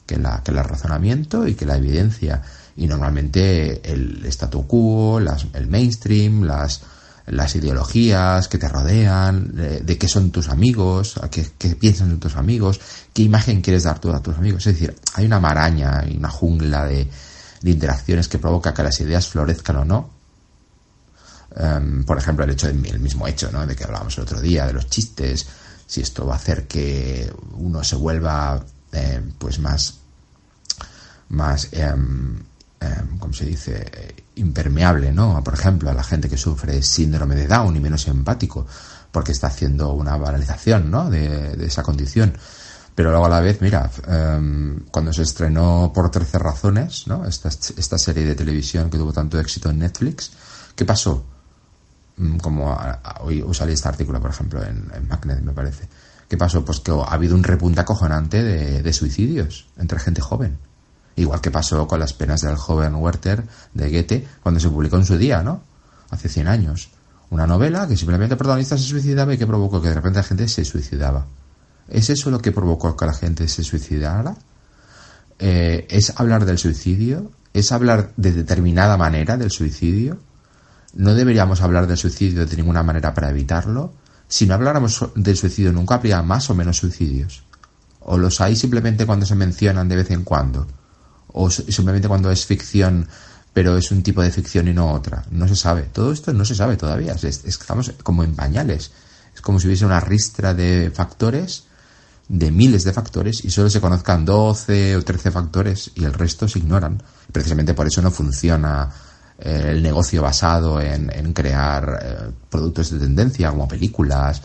que, 0.08 0.18
la, 0.18 0.42
que 0.44 0.50
el 0.50 0.58
razonamiento 0.58 1.48
y 1.48 1.54
que 1.54 1.68
la 1.68 1.78
evidencia. 1.78 2.42
Y 2.76 2.88
normalmente 2.88 3.88
el 3.88 4.26
statu 4.26 4.66
quo, 4.66 5.20
las, 5.20 5.46
el 5.54 5.68
mainstream, 5.68 6.42
las, 6.42 6.82
las 7.30 7.56
ideologías 7.56 8.48
que 8.48 8.58
te 8.58 8.68
rodean, 8.68 9.54
de, 9.56 9.98
qué 9.98 10.08
son 10.08 10.32
tus 10.32 10.50
amigos, 10.50 11.20
qué, 11.32 11.48
qué, 11.58 11.76
piensan 11.76 12.10
de 12.10 12.18
tus 12.18 12.36
amigos, 12.36 12.80
qué 13.14 13.24
imagen 13.24 13.62
quieres 13.62 13.84
dar 13.84 14.00
tú 14.00 14.12
a 14.12 14.22
tus 14.22 14.36
amigos. 14.38 14.66
Es 14.68 14.74
decir, 14.74 14.96
hay 15.14 15.26
una 15.26 15.40
maraña 15.40 16.04
y 16.08 16.18
una 16.18 16.30
jungla 16.30 16.86
de, 16.86 17.08
de 17.62 17.72
interacciones 17.72 18.28
que 18.28 18.40
provoca 18.40 18.74
que 18.74 18.84
las 18.84 19.00
ideas 19.00 19.28
florezcan 19.28 19.76
o 19.78 19.86
no. 19.86 20.10
Em, 21.56 22.04
por 22.04 22.18
ejemplo, 22.18 22.46
el 22.46 22.52
hecho 22.52 22.68
del 22.68 23.00
mismo 23.00 23.28
hecho, 23.28 23.52
¿no? 23.52 23.66
De 23.66 23.76
que 23.76 23.84
hablábamos 23.84 24.18
el 24.18 24.24
otro 24.24 24.40
día, 24.40 24.66
de 24.66 24.74
los 24.74 24.88
chistes, 24.88 25.46
si 25.86 26.02
esto 26.02 26.26
va 26.26 26.34
a 26.34 26.38
hacer 26.38 26.68
que 26.68 27.32
uno 27.58 27.84
se 27.84 27.96
vuelva 27.96 28.64
eh, 28.92 29.22
pues 29.38 29.60
más 29.60 29.96
más 31.30 31.70
eh, 31.72 31.94
¿cómo 33.20 33.34
se 33.34 33.46
dice? 33.46 34.16
Impermeable, 34.40 35.12
¿no? 35.12 35.44
Por 35.44 35.54
ejemplo, 35.54 35.90
a 35.90 35.94
la 35.94 36.04
gente 36.04 36.30
que 36.30 36.38
sufre 36.38 36.82
síndrome 36.82 37.36
de 37.36 37.48
Down 37.48 37.76
y 37.76 37.80
menos 37.80 38.08
empático, 38.08 38.66
porque 39.12 39.32
está 39.32 39.48
haciendo 39.48 39.94
una 39.94 40.18
banalización, 40.18 40.90
¿no? 40.90 41.10
De, 41.10 41.66
esa 41.66 41.84
condición. 41.84 42.34
Pero 42.96 43.12
luego 43.12 43.26
a 43.26 43.30
la 43.30 43.40
vez, 43.40 43.62
mira, 43.62 43.90
em, 44.08 44.86
cuando 44.92 45.14
se 45.14 45.24
estrenó 45.24 45.92
por 45.94 46.12
13 46.12 46.40
razones, 46.40 47.08
¿no? 47.08 47.26
Esta, 47.26 47.50
esta 47.50 47.98
serie 47.98 48.26
de 48.26 48.36
televisión 48.36 48.90
que 48.90 48.98
tuvo 48.98 49.14
tanto 49.14 49.40
éxito 49.40 49.70
en 49.70 49.80
Netflix, 49.80 50.32
¿qué 50.76 50.86
pasó? 50.86 51.26
Mm, 52.18 52.38
como 52.38 52.78
hoy 53.22 53.46
salí 53.54 53.74
este 53.74 53.88
artículo, 53.88 54.20
por 54.22 54.32
ejemplo, 54.32 54.62
en, 54.64 54.92
en, 54.94 55.08
Magnet, 55.08 55.42
me 55.42 55.54
parece. 55.54 55.88
¿Qué 56.28 56.38
pasó? 56.38 56.64
Pues 56.64 56.82
que 56.82 56.92
ha 56.92 57.14
habido 57.14 57.36
un 57.36 57.44
repunte 57.44 57.82
acojonante 57.82 58.44
de 58.44 58.94
suicidios 58.94 59.68
entre 59.78 60.00
gente 60.00 60.22
joven. 60.22 60.60
Igual 61.16 61.42
que 61.42 61.52
pasó 61.52 61.88
con 61.88 62.00
las 62.00 62.14
penas 62.14 62.42
del 62.42 62.56
joven 62.56 62.96
Werther 62.96 63.46
de 63.74 63.90
Goethe 63.90 64.28
cuando 64.42 64.60
se 64.60 64.70
publicó 64.70 64.98
en 64.98 65.06
su 65.06 65.18
día, 65.18 65.44
¿no? 65.44 65.62
Hace 66.10 66.30
100 66.30 66.48
años. 66.48 66.90
Una 67.30 67.46
novela 67.46 67.88
que 67.88 67.98
simplemente 67.98 68.34
el 68.34 68.38
protagonista 68.38 68.78
se 68.78 68.84
suicidaba 68.84 69.34
y 69.34 69.38
que 69.38 69.46
provocó 69.46 69.82
que 69.82 69.90
de 69.90 69.96
repente 69.96 70.20
la 70.20 70.24
gente 70.24 70.48
se 70.48 70.66
suicidaba. 70.66 71.28
¿Es 71.88 72.10
eso 72.10 72.32
lo 72.32 72.40
que 72.40 72.52
provocó 72.52 72.96
que 72.96 73.06
la 73.06 73.14
gente 73.14 73.48
se 73.48 73.64
suicidara? 73.64 74.36
Eh, 75.38 75.88
¿Es 75.90 76.20
hablar 76.20 76.46
del 76.46 76.58
suicidio? 76.58 77.32
¿Es 77.54 77.72
hablar 77.72 78.14
de 78.18 78.32
determinada 78.32 78.98
manera 78.98 79.38
del 79.38 79.52
suicidio? 79.52 80.20
¿No 80.94 81.14
deberíamos 81.14 81.62
hablar 81.62 81.88
del 81.88 81.98
suicidio 81.98 82.46
de 82.46 82.56
ninguna 82.56 82.84
manera 82.84 83.14
para 83.14 83.30
evitarlo? 83.30 83.94
Si 84.28 84.46
no 84.46 84.54
habláramos 84.54 85.04
del 85.16 85.38
suicidio, 85.38 85.72
nunca 85.72 85.96
habría 85.96 86.22
más 86.22 86.50
o 86.50 86.56
menos 86.56 86.78
suicidios. 86.78 87.44
¿O 88.02 88.18
los 88.18 88.42
hay 88.42 88.56
simplemente 88.56 89.06
cuando 89.06 89.26
se 89.26 89.36
mencionan 89.36 89.88
de 89.88 89.96
vez 89.96 90.12
en 90.12 90.24
cuando? 90.24 90.68
¿O 91.42 91.50
simplemente 91.50 92.10
cuando 92.10 92.30
es 92.30 92.46
ficción, 92.46 93.08
pero 93.54 93.78
es 93.78 93.92
un 93.92 94.04
tipo 94.04 94.22
de 94.22 94.30
ficción 94.30 94.68
y 94.68 94.74
no 94.74 94.92
otra? 94.92 95.24
No 95.32 95.48
se 95.48 95.56
sabe. 95.56 95.84
Todo 95.84 96.12
esto 96.12 96.34
no 96.34 96.44
se 96.44 96.54
sabe 96.54 96.76
todavía. 96.76 97.14
estamos 97.14 97.94
como 98.04 98.26
en 98.26 98.36
pañales. 98.36 98.92
Es 99.34 99.40
como 99.40 99.58
si 99.58 99.68
hubiese 99.68 99.86
una 99.86 100.02
ristra 100.02 100.54
de 100.54 100.92
factores 100.94 101.64
de 102.28 102.52
miles 102.52 102.84
de 102.84 102.92
factores 102.92 103.44
y 103.46 103.50
solo 103.50 103.70
se 103.70 103.80
conozcan 103.80 104.26
12 104.26 104.98
o 104.98 105.02
13 105.02 105.32
factores 105.32 105.92
y 105.96 106.04
el 106.04 106.14
resto 106.14 106.46
se 106.48 106.60
ignoran. 106.60 107.02
Precisamente 107.32 107.74
por 107.74 107.88
eso 107.88 108.02
no 108.02 108.12
funciona 108.12 108.90
eh, 109.40 109.68
el 109.70 109.82
negocio 109.82 110.22
basado 110.22 110.82
en, 110.82 111.32
crear 111.32 112.00
eh, 112.04 112.32
productos 112.50 112.92
de 112.92 113.00
tendencia 113.00 113.50
como 113.50 113.66
películas 113.66 114.42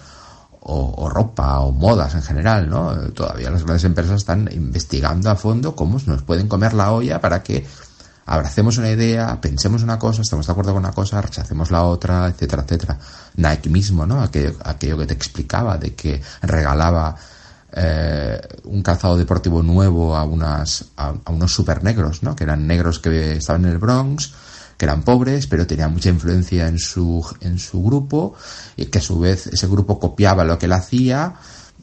o, 0.67 1.09
ropa 1.11 1.61
o 1.61 1.73
modas 1.73 2.15
en 2.15 2.23
general, 2.23 2.69
¿no? 2.69 2.95
Todavía 3.13 3.51
las 3.51 3.63
grandes 3.65 3.85
empresas 3.85 4.17
están 4.17 4.49
investigando 4.53 5.31
a 5.31 5.37
fondo 5.37 5.77
cómo 5.77 5.99
nos 6.07 6.23
pueden 6.23 6.49
comer 6.49 6.73
la 6.73 6.93
olla 6.93 7.21
para 7.21 7.43
que 7.43 7.67
abracemos 8.27 8.79
una 8.79 8.91
idea, 8.91 9.39
pensemos 9.41 9.83
una 9.83 9.99
cosa, 9.99 10.23
estemos 10.23 10.47
de 10.47 10.53
acuerdo 10.53 10.73
con 10.73 10.83
una 10.83 10.93
cosa, 10.93 11.21
rechacemos 11.21 11.71
la 11.71 11.85
otra, 11.85 12.27
etcétera, 12.29 12.63
etcétera. 12.63 12.99
Nike 13.37 13.69
mismo, 13.69 14.07
¿no? 14.07 14.23
Aquello, 14.23 14.55
aquello 14.65 14.99
que 14.99 15.07
te 15.07 15.15
explicaba 15.15 15.77
de 15.77 15.95
que 15.95 16.23
regalaba 16.41 17.15
eh, 17.77 18.41
un 18.65 18.83
calzado 18.83 19.17
deportivo 19.17 19.63
nuevo 19.63 20.17
a, 20.17 20.25
unas, 20.25 20.85
a, 20.97 21.13
unos 21.29 21.53
super 21.53 21.83
negros, 21.83 22.23
¿no? 22.23 22.37
que 22.37 22.45
eran 22.45 22.69
negros 22.69 23.01
que 23.01 23.37
estaban 23.37 23.65
en 23.65 23.73
el 23.73 23.79
Bronx, 23.79 24.33
que 24.77 24.85
eran 24.85 25.03
pobres, 25.03 25.47
pero 25.47 25.67
tenían 25.67 25.93
mucha 25.93 26.09
influencia 26.09 26.69
en 26.69 26.79
su, 26.79 27.25
en 27.41 27.59
su 27.59 27.83
grupo, 27.83 28.35
y 28.77 28.87
que 28.87 28.99
a 28.99 29.03
su 29.03 29.21
vez 29.21 29.47
ese 29.47 29.67
grupo 29.67 29.99
copiaba 29.99 30.45
lo 30.45 30.59
que 30.59 30.67
él 30.67 30.73
hacía, 30.73 31.35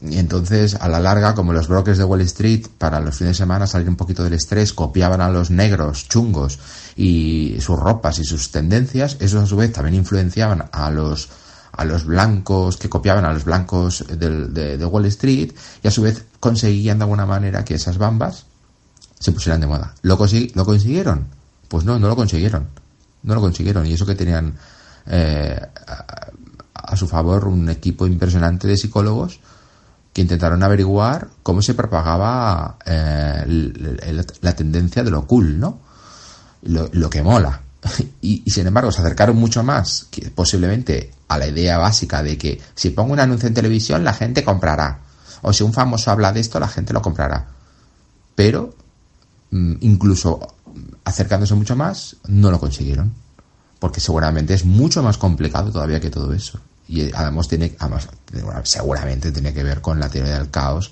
y 0.02 0.18
entonces, 0.18 0.76
a 0.76 0.88
la 0.88 1.00
larga, 1.00 1.36
como 1.36 1.54
los 1.54 1.68
brokers 1.68 2.00
de 2.00 2.04
Wall 2.04 2.22
Street, 2.22 2.66
para 2.80 3.00
los 3.00 3.16
fines 3.16 3.38
de 3.38 3.44
semana 3.44 3.68
salir 3.68 3.88
un 3.88 3.96
poquito 3.96 4.24
del 4.24 4.34
estrés, 4.34 4.74
copiaban 4.74 5.22
a 5.22 5.30
los 5.30 5.52
negros 5.52 6.08
chungos 6.10 6.58
y 6.96 7.58
sus 7.60 7.78
ropas 7.78 8.18
y 8.18 8.24
sus 8.24 8.50
tendencias, 8.50 9.18
esos 9.20 9.44
a 9.44 9.46
su 9.46 9.58
vez 9.58 9.72
también 9.72 9.96
influenciaban 9.96 10.66
a 10.72 10.90
los 10.90 11.30
a 11.74 11.86
los 11.86 12.06
blancos 12.06 12.76
que 12.76 12.90
copiaban 12.90 13.24
a 13.24 13.32
los 13.32 13.46
blancos 13.46 14.04
de, 14.08 14.78
de, 14.78 14.86
Wall 14.86 15.06
Street 15.06 15.54
y 15.82 15.88
a 15.88 15.92
su 15.92 16.02
vez 16.02 16.26
conseguían 16.40 16.98
de 16.98 17.04
alguna 17.04 17.26
manera 17.26 17.64
que 17.64 17.76
esas 17.76 17.98
bambas 17.98 18.46
se 19.20 19.32
pusieran 19.32 19.62
de 19.62 19.68
moda. 19.68 19.96
¿Lo, 20.02 20.20
¿Lo 20.56 20.66
consiguieron? 20.66 21.28
Pues 21.70 21.86
no, 21.86 21.98
no 21.98 22.10
lo 22.10 22.16
consiguieron. 22.18 22.68
No 23.24 23.36
lo 23.36 23.42
consiguieron. 23.42 23.86
Y 23.86 23.94
eso 23.94 24.06
que 24.06 24.16
tenían 24.16 24.56
eh, 25.06 25.60
a, 26.74 26.96
su 26.96 27.08
favor 27.08 27.48
un 27.48 27.70
equipo 27.70 28.06
impresionante 28.06 28.68
de 28.68 28.78
psicólogos 28.78 29.40
que 30.14 30.22
intentaron 30.22 30.62
averiguar 30.62 31.30
cómo 31.42 31.62
se 31.62 31.74
propagaba 31.74 32.78
eh, 32.86 33.46
la 34.42 34.56
tendencia 34.56 35.04
de 35.04 35.12
lo 35.12 35.26
cool, 35.26 35.60
¿no? 35.60 35.80
Lo, 36.64 37.10
que 37.10 37.24
mola. 37.24 37.62
Y, 38.22 38.44
sin 38.46 38.68
embargo 38.68 38.92
se 38.92 39.02
acercaron 39.02 39.38
mucho 39.38 39.64
más 39.64 40.08
posiblemente 40.36 41.12
a 41.28 41.40
la 41.40 41.48
idea 41.48 41.80
básica 41.80 42.22
de 42.22 42.38
que 42.38 42.62
si 42.76 42.92
pongo 42.92 43.14
un 43.14 43.20
anuncio 43.20 43.48
en 43.48 43.56
televisión 43.56 44.04
la 44.04 44.14
gente 44.14 44.44
comprará. 44.44 45.00
O 45.42 45.54
si 45.54 45.64
un 45.64 45.74
famoso 45.74 46.12
habla 46.12 46.32
de 46.32 46.42
esto 46.42 46.60
la 46.60 46.68
gente 46.68 46.94
lo 46.94 47.02
comprará. 47.02 47.48
Pero 48.36 48.76
mm, 49.50 49.76
incluso 49.82 50.40
acercándose 51.04 51.56
mucho 51.56 51.76
más 51.76 52.18
no 52.28 52.52
lo 52.52 52.60
consiguieron. 52.60 53.14
Porque 53.80 54.00
seguramente 54.00 54.54
es 54.54 54.64
mucho 54.64 55.02
más 55.02 55.18
complicado 55.18 55.72
todavía 55.72 56.00
que 56.00 56.12
todo 56.12 56.34
eso. 56.34 56.60
Y 56.88 57.12
además 57.14 57.48
tiene, 57.48 57.76
además, 57.80 58.10
seguramente 58.64 59.32
tiene 59.32 59.54
que 59.54 59.64
ver 59.64 59.82
con 59.82 60.00
la 60.00 60.10
teoría 60.10 60.38
del 60.38 60.52
caos, 60.52 60.92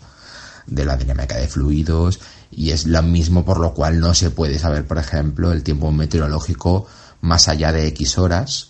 de 0.65 0.85
la 0.85 0.97
dinámica 0.97 1.35
de 1.35 1.47
fluidos, 1.47 2.19
y 2.51 2.71
es 2.71 2.87
lo 2.87 3.01
mismo 3.03 3.45
por 3.45 3.59
lo 3.59 3.73
cual 3.73 3.99
no 3.99 4.13
se 4.13 4.31
puede 4.31 4.57
saber, 4.57 4.87
por 4.87 4.97
ejemplo, 4.97 5.51
el 5.51 5.63
tiempo 5.63 5.91
meteorológico 5.91 6.87
más 7.21 7.47
allá 7.47 7.71
de 7.71 7.87
X 7.87 8.17
horas, 8.17 8.69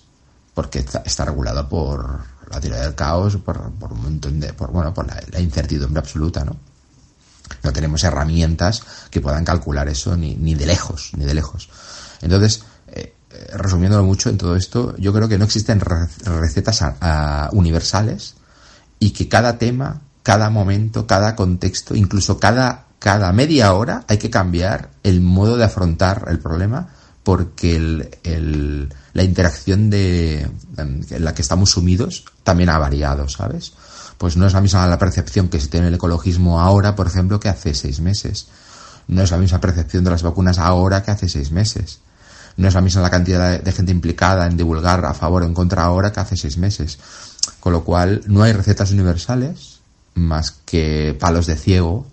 porque 0.53 0.79
está, 0.79 1.25
regulado 1.25 1.69
por 1.69 2.19
la 2.51 2.59
teoría 2.59 2.81
del 2.81 2.95
caos, 2.95 3.37
por, 3.37 3.71
por 3.73 3.93
un 3.93 4.01
montón 4.01 4.39
de, 4.39 4.53
por, 4.53 4.71
bueno, 4.71 4.93
por 4.93 5.07
la, 5.07 5.39
incertidumbre 5.39 5.99
absoluta, 5.99 6.43
¿no? 6.43 6.57
No 7.63 7.73
tenemos 7.73 8.03
herramientas 8.03 8.83
que 9.09 9.21
puedan 9.21 9.45
calcular 9.45 9.87
eso 9.87 10.15
ni, 10.15 10.35
ni 10.35 10.55
de 10.55 10.65
lejos, 10.65 11.11
ni 11.17 11.25
de 11.25 11.33
lejos. 11.33 11.69
Entonces, 12.21 12.63
eh, 12.87 13.15
resumiéndolo 13.53 14.03
mucho 14.03 14.29
en 14.29 14.37
todo 14.37 14.55
esto, 14.55 14.95
yo 14.97 15.13
creo 15.13 15.27
que 15.27 15.37
no 15.37 15.45
existen 15.45 15.79
recetas 15.79 16.83
universales 17.51 18.35
y 18.99 19.11
que 19.11 19.29
cada 19.29 19.57
tema, 19.57 20.01
cada 20.23 20.49
momento, 20.49 21.07
cada 21.07 21.35
contexto, 21.35 21.95
incluso 21.95 22.39
cada, 22.39 22.85
cada 22.99 23.31
media 23.31 23.73
hora 23.73 24.03
hay 24.07 24.17
que 24.17 24.29
cambiar 24.29 24.89
el 25.03 25.21
modo 25.21 25.57
de 25.57 25.65
afrontar 25.65 26.25
el 26.27 26.39
problema 26.39 26.89
porque 27.29 27.75
el, 27.75 28.89
la 29.13 29.21
interacción 29.21 29.91
de, 29.91 30.49
en 30.77 31.23
la 31.23 31.35
que 31.35 31.43
estamos 31.43 31.69
sumidos 31.69 32.25
también 32.41 32.69
ha 32.69 32.79
variado, 32.79 33.29
¿sabes? 33.29 33.73
Pues 34.17 34.35
no 34.35 34.47
es 34.47 34.53
la 34.53 34.61
misma 34.61 34.87
la 34.87 34.97
percepción 34.97 35.47
que 35.47 35.59
se 35.59 35.67
tiene 35.67 35.89
el 35.89 35.93
ecologismo 35.93 36.59
ahora, 36.59 36.95
por 36.95 37.05
ejemplo, 37.05 37.39
que 37.39 37.47
hace 37.47 37.75
seis 37.75 37.99
meses. 37.99 38.47
No 39.07 39.21
es 39.21 39.29
la 39.29 39.37
misma 39.37 39.61
percepción 39.61 40.03
de 40.03 40.09
las 40.09 40.23
vacunas 40.23 40.57
ahora 40.57 41.03
que 41.03 41.11
hace 41.11 41.29
seis 41.29 41.51
meses. 41.51 41.99
No 42.57 42.67
es 42.67 42.73
la 42.73 42.81
misma 42.81 43.03
la 43.03 43.11
cantidad 43.11 43.61
de 43.61 43.71
gente 43.73 43.91
implicada 43.91 44.47
en 44.47 44.57
divulgar 44.57 45.05
a 45.05 45.13
favor 45.13 45.43
o 45.43 45.45
en 45.45 45.53
contra 45.53 45.83
ahora 45.83 46.11
que 46.11 46.21
hace 46.21 46.35
seis 46.35 46.57
meses. 46.57 46.97
Con 47.59 47.73
lo 47.73 47.83
cual, 47.83 48.23
no 48.25 48.41
hay 48.41 48.53
recetas 48.53 48.89
universales 48.89 49.81
más 50.15 50.49
que 50.65 51.15
palos 51.19 51.45
de 51.45 51.57
ciego 51.57 52.07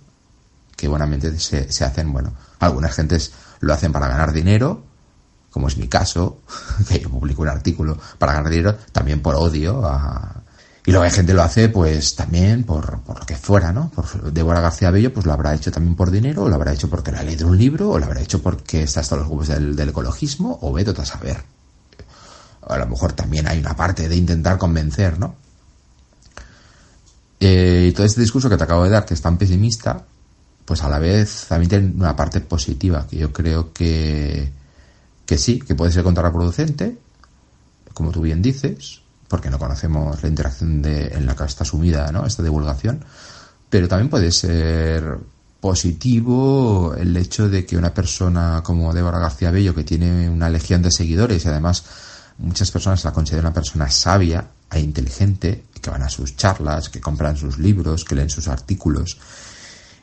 que 0.77 0.89
buenamente 0.89 1.41
se, 1.41 1.73
se 1.73 1.85
hacen, 1.87 2.13
bueno, 2.13 2.35
algunas 2.59 2.95
gentes 2.95 3.33
lo 3.61 3.73
hacen 3.73 3.93
para 3.93 4.09
ganar 4.09 4.35
dinero, 4.35 4.85
como 5.57 5.69
es 5.69 5.79
mi 5.79 5.89
caso, 5.89 6.43
que 6.87 7.01
yo 7.01 7.09
publico 7.09 7.41
un 7.41 7.49
artículo 7.49 7.97
para 8.19 8.35
ganar 8.35 8.51
dinero, 8.51 8.77
también 8.93 9.23
por 9.23 9.37
odio 9.37 9.83
Y 10.85 10.91
luego 10.91 11.05
hay 11.05 11.11
gente 11.11 11.33
lo 11.33 11.43
hace, 11.43 11.71
pues 11.71 12.15
también 12.15 12.65
por, 12.65 13.01
por 13.01 13.21
lo 13.21 13.25
que 13.25 13.37
fuera, 13.37 13.73
¿no? 13.73 13.89
Por 13.89 14.35
Débora 14.35 14.61
García 14.61 14.91
Bello, 14.91 15.15
pues 15.15 15.25
lo 15.25 15.33
habrá 15.33 15.55
hecho 15.55 15.73
también 15.73 15.97
por 15.97 16.11
dinero, 16.11 16.43
o 16.43 16.49
lo 16.51 16.57
habrá 16.57 16.75
hecho 16.75 16.91
porque 16.91 17.11
le 17.11 17.21
ha 17.21 17.23
leído 17.23 17.47
un 17.47 17.57
libro, 17.57 17.89
o 17.89 17.99
lo 17.99 18.05
habrá 18.05 18.21
hecho 18.21 18.43
porque 18.43 18.83
está 18.83 19.01
hasta 19.01 19.17
los 19.17 19.29
grupos 19.29 19.49
del, 19.49 19.81
ecologismo, 19.81 20.59
o 20.61 20.75
vete 20.75 20.91
a 20.91 21.07
saber. 21.07 21.43
A 22.69 22.77
lo 22.77 22.87
mejor 22.87 23.15
también 23.15 23.49
hay 23.49 23.59
una 23.59 23.75
parte 23.75 24.11
de 24.11 24.17
intentar 24.17 24.59
convencer, 24.59 25.19
¿no? 25.19 25.37
Eh, 27.41 27.95
todo 27.97 28.05
este 28.05 28.21
discurso 28.21 28.51
que 28.51 28.59
te 28.59 28.65
acabo 28.65 28.85
de 28.85 28.91
dar, 28.91 29.07
que 29.07 29.15
es 29.15 29.23
tan 29.23 29.39
pesimista, 29.39 30.05
pues 30.67 30.83
a 30.83 30.91
la 30.91 30.99
vez 30.99 31.47
también 31.49 31.71
tiene 31.71 31.95
una 31.97 32.15
parte 32.15 32.43
positiva, 32.43 33.07
que 33.09 33.17
yo 33.17 33.33
creo 33.33 33.73
que, 33.73 34.53
que 35.27 35.37
sí, 35.37 35.59
que 35.59 35.75
puede 35.75 35.93
ser 35.93 36.05
contraproducente, 36.05 36.97
como 37.93 38.13
tú 38.13 38.23
bien 38.23 38.41
dices, 38.41 39.03
porque 39.29 39.51
no 39.51 39.59
conocemos 39.59 40.23
la 40.23 40.29
interacción 40.29 40.81
de, 40.83 41.09
en 41.09 41.27
la 41.27 41.35
que 41.35 41.45
está 41.45 41.65
sumida 41.65 42.11
¿no? 42.13 42.25
esta 42.25 42.43
divulgación, 42.43 43.05
pero 43.69 43.89
también 43.89 44.09
puede 44.09 44.31
ser 44.31 45.19
positivo 45.61 46.95
el 46.97 47.17
hecho 47.17 47.49
de 47.49 47.67
que 47.67 47.77
una 47.77 47.93
persona 47.93 48.63
como 48.63 48.95
Débora 48.95 49.19
García 49.19 49.51
Bello, 49.51 49.75
que 49.75 49.85
tiene 49.85 50.31
una 50.31 50.49
legión 50.49 50.83
de 50.83 50.93
seguidores 50.93 51.45
y 51.45 51.49
además 51.49 51.85
muchas 52.39 52.71
personas 52.71 53.03
la 53.05 53.13
consideran 53.13 53.47
una 53.47 53.55
persona 53.55 53.91
sabia 53.91 54.47
e 54.71 54.81
inteligente, 54.81 55.65
que 55.81 55.91
van 55.91 56.03
a 56.03 56.09
sus 56.09 56.37
charlas, 56.37 56.89
que 56.89 57.01
compran 57.01 57.37
sus 57.37 57.59
libros, 57.59 58.05
que 58.05 58.15
leen 58.15 58.31
sus 58.31 58.49
artículos, 58.49 59.19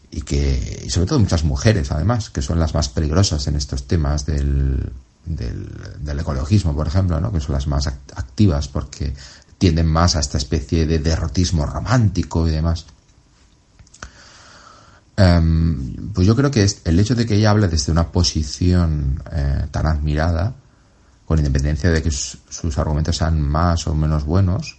y 0.09 0.21
que, 0.21 0.83
y 0.85 0.89
sobre 0.89 1.07
todo 1.07 1.19
muchas 1.19 1.43
mujeres 1.43 1.91
además, 1.91 2.29
que 2.29 2.41
son 2.41 2.59
las 2.59 2.73
más 2.73 2.89
peligrosas 2.89 3.47
en 3.47 3.55
estos 3.55 3.87
temas 3.87 4.25
del, 4.25 4.91
del, 5.25 6.19
ecologismo, 6.19 6.75
por 6.75 6.87
ejemplo, 6.87 7.19
¿no? 7.19 7.31
que 7.31 7.39
son 7.39 7.53
las 7.53 7.67
más 7.67 7.87
activas 7.87 8.67
porque 8.67 9.13
tienden 9.57 9.87
más 9.87 10.15
a 10.15 10.19
esta 10.19 10.37
especie 10.37 10.85
de 10.85 10.99
derrotismo 10.99 11.65
romántico 11.65 12.47
y 12.47 12.51
demás. 12.51 12.85
Em, 15.15 16.11
pues 16.13 16.25
yo 16.25 16.35
creo 16.35 16.49
que 16.49 16.67
el 16.85 16.99
hecho 16.99 17.15
de 17.15 17.25
que 17.25 17.35
ella 17.35 17.51
hable 17.51 17.67
desde 17.67 17.91
una 17.91 18.11
posición 18.11 19.21
eh, 19.31 19.67
tan 19.71 19.85
admirada, 19.85 20.55
con 21.25 21.37
independencia 21.39 21.91
de 21.91 22.01
que 22.01 22.11
sus, 22.11 22.77
argumentos 22.77 23.17
sean 23.17 23.39
más 23.39 23.87
o 23.87 23.95
menos 23.95 24.25
buenos, 24.25 24.77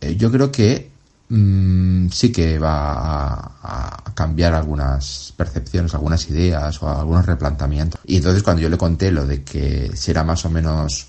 eh, 0.00 0.16
yo 0.16 0.30
creo 0.30 0.52
que 0.52 0.87
mm, 1.28 2.08
sí 2.10 2.32
que 2.32 2.58
va 2.58 3.54
a, 3.62 4.04
cambiar 4.14 4.54
algunas 4.54 5.32
percepciones, 5.36 5.94
algunas 5.94 6.28
ideas 6.28 6.82
o 6.82 6.88
algunos 6.88 7.24
replanteamientos. 7.26 8.00
Y 8.04 8.16
entonces 8.16 8.42
cuando 8.42 8.62
yo 8.62 8.68
le 8.68 8.76
conté 8.76 9.12
lo 9.12 9.26
de 9.26 9.44
que 9.44 9.92
si 9.94 10.10
era 10.10 10.24
más 10.24 10.44
o 10.44 10.50
menos 10.50 11.06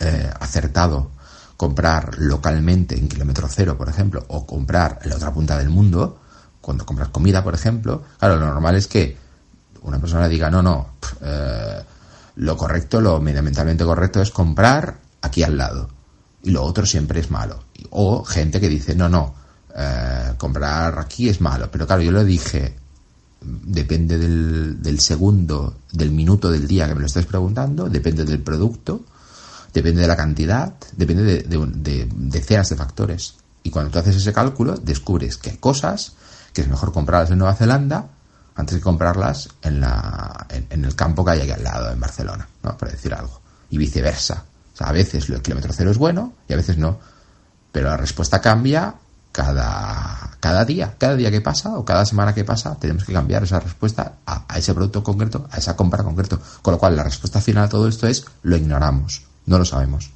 eh, 0.00 0.30
acertado 0.40 1.10
comprar 1.56 2.18
localmente 2.18 2.98
en 2.98 3.08
kilómetro 3.08 3.48
cero, 3.48 3.78
por 3.78 3.88
ejemplo, 3.88 4.24
o 4.28 4.44
comprar 4.44 4.98
en 5.02 5.10
la 5.10 5.16
otra 5.16 5.32
punta 5.32 5.56
del 5.56 5.70
mundo, 5.70 6.18
cuando 6.60 6.84
compras 6.84 7.08
comida, 7.08 7.42
por 7.44 7.54
ejemplo, 7.54 8.02
claro, 8.18 8.36
lo 8.36 8.46
normal 8.46 8.74
es 8.74 8.88
que 8.88 9.16
una 9.82 10.00
persona 10.00 10.28
diga, 10.28 10.50
no, 10.50 10.62
no, 10.62 10.94
eh, 11.22 11.80
lo 12.36 12.56
correcto, 12.56 13.00
lo 13.00 13.20
medioambientalmente 13.20 13.84
correcto 13.84 14.20
es 14.20 14.30
comprar 14.30 14.98
aquí 15.22 15.42
al 15.42 15.56
lado. 15.56 15.88
Y 16.42 16.50
lo 16.50 16.62
otro 16.62 16.84
siempre 16.84 17.20
es 17.20 17.30
malo. 17.30 17.65
O 17.90 18.24
gente 18.24 18.60
que 18.60 18.68
dice, 18.68 18.94
no, 18.94 19.08
no, 19.08 19.34
eh, 19.76 20.32
comprar 20.38 20.98
aquí 20.98 21.28
es 21.28 21.40
malo. 21.40 21.68
Pero 21.70 21.86
claro, 21.86 22.02
yo 22.02 22.12
lo 22.12 22.24
dije, 22.24 22.76
depende 23.40 24.18
del, 24.18 24.82
del, 24.82 25.00
segundo, 25.00 25.78
del 25.92 26.10
minuto 26.10 26.50
del 26.50 26.66
día 26.66 26.88
que 26.88 26.94
me 26.94 27.00
lo 27.00 27.06
estés 27.06 27.26
preguntando, 27.26 27.88
depende 27.88 28.24
del 28.24 28.40
producto, 28.40 29.02
depende 29.72 30.02
de 30.02 30.08
la 30.08 30.16
cantidad, 30.16 30.74
depende 30.96 31.22
de, 31.22 31.42
de, 31.42 32.08
decenas 32.14 32.70
de 32.70 32.76
factores. 32.76 33.34
Y 33.62 33.70
cuando 33.70 33.90
tú 33.90 33.98
haces 33.98 34.16
ese 34.16 34.32
cálculo, 34.32 34.76
descubres 34.76 35.36
que 35.36 35.50
hay 35.50 35.56
cosas 35.58 36.12
que 36.52 36.62
es 36.62 36.68
mejor 36.68 36.92
comprarlas 36.92 37.30
en 37.30 37.38
Nueva 37.38 37.54
Zelanda 37.54 38.06
antes 38.54 38.76
de 38.76 38.80
comprarlas 38.80 39.50
en, 39.60 39.80
la, 39.80 40.46
en, 40.48 40.84
el 40.84 40.94
campo 40.94 41.24
que 41.24 41.32
hay 41.32 41.40
aquí 41.40 41.50
al 41.50 41.62
lado, 41.62 41.90
en 41.92 42.00
Barcelona. 42.00 42.48
Por 42.62 42.90
decir 42.90 43.12
algo. 43.12 43.40
Y 43.68 43.76
viceversa. 43.76 44.44
O 44.72 44.76
sea, 44.76 44.88
a 44.88 44.92
veces 44.92 45.28
el 45.28 45.42
kilómetro 45.42 45.72
cero 45.74 45.90
es 45.90 45.98
bueno 45.98 46.32
y 46.48 46.54
a 46.54 46.56
veces 46.56 46.78
no. 46.78 46.98
Pero 47.76 47.90
la 47.90 47.98
respuesta 47.98 48.40
cambia 48.40 48.94
cada, 49.32 50.30
cada 50.40 50.64
día. 50.64 50.94
Cada 50.96 51.14
día 51.14 51.30
que 51.30 51.42
pasa 51.42 51.76
o 51.76 51.84
cada 51.84 52.06
semana 52.06 52.32
que 52.32 52.42
pasa 52.42 52.74
tenemos 52.80 53.04
que 53.04 53.12
cambiar 53.12 53.42
esa 53.42 53.60
respuesta 53.60 54.14
a, 54.24 54.46
ese 54.56 54.72
producto 54.72 55.02
concreto, 55.02 55.46
a 55.50 55.58
esa 55.58 55.76
compra 55.76 56.02
concreto. 56.02 56.40
Con 56.62 56.72
lo 56.72 56.78
cual 56.78 56.96
la 56.96 57.02
respuesta 57.02 57.38
final 57.38 57.64
a 57.64 57.68
todo 57.68 57.86
esto 57.86 58.06
es 58.06 58.24
lo 58.44 58.56
ignoramos. 58.56 59.24
No 59.44 59.58
lo 59.58 59.66
sabemos. 59.66 60.08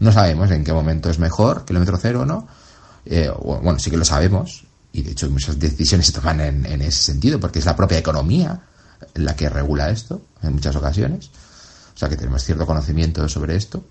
No 0.00 0.10
sabemos 0.10 0.50
en 0.50 0.64
qué 0.64 0.72
momento 0.72 1.08
es 1.08 1.20
mejor, 1.20 1.64
kilómetro 1.64 1.96
cero 1.96 2.22
o 2.22 2.26
no. 2.26 2.48
Eh, 3.04 3.30
bueno, 3.40 3.78
sí 3.78 3.88
que 3.88 3.98
lo 3.98 4.04
sabemos, 4.04 4.64
y 4.92 5.02
de 5.02 5.12
hecho 5.12 5.30
muchas 5.30 5.60
decisiones 5.60 6.08
se 6.08 6.12
toman 6.12 6.40
en, 6.40 6.82
ese 6.82 7.04
sentido, 7.04 7.38
porque 7.38 7.60
es 7.60 7.66
la 7.66 7.76
propia 7.76 7.98
economía 7.98 8.62
la 9.14 9.36
que 9.36 9.48
regula 9.48 9.90
esto 9.90 10.22
en 10.42 10.54
muchas 10.54 10.74
ocasiones. 10.74 11.30
O 11.94 11.98
sea 11.98 12.08
que 12.08 12.16
tenemos 12.16 12.42
cierto 12.42 12.66
conocimiento 12.66 13.28
sobre 13.28 13.54
esto, 13.54 13.84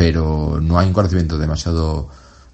pero 0.00 0.58
no 0.62 0.78
hay 0.78 0.86
un 0.86 0.94
conocimiento 0.94 1.36
demasiado 1.36 2.08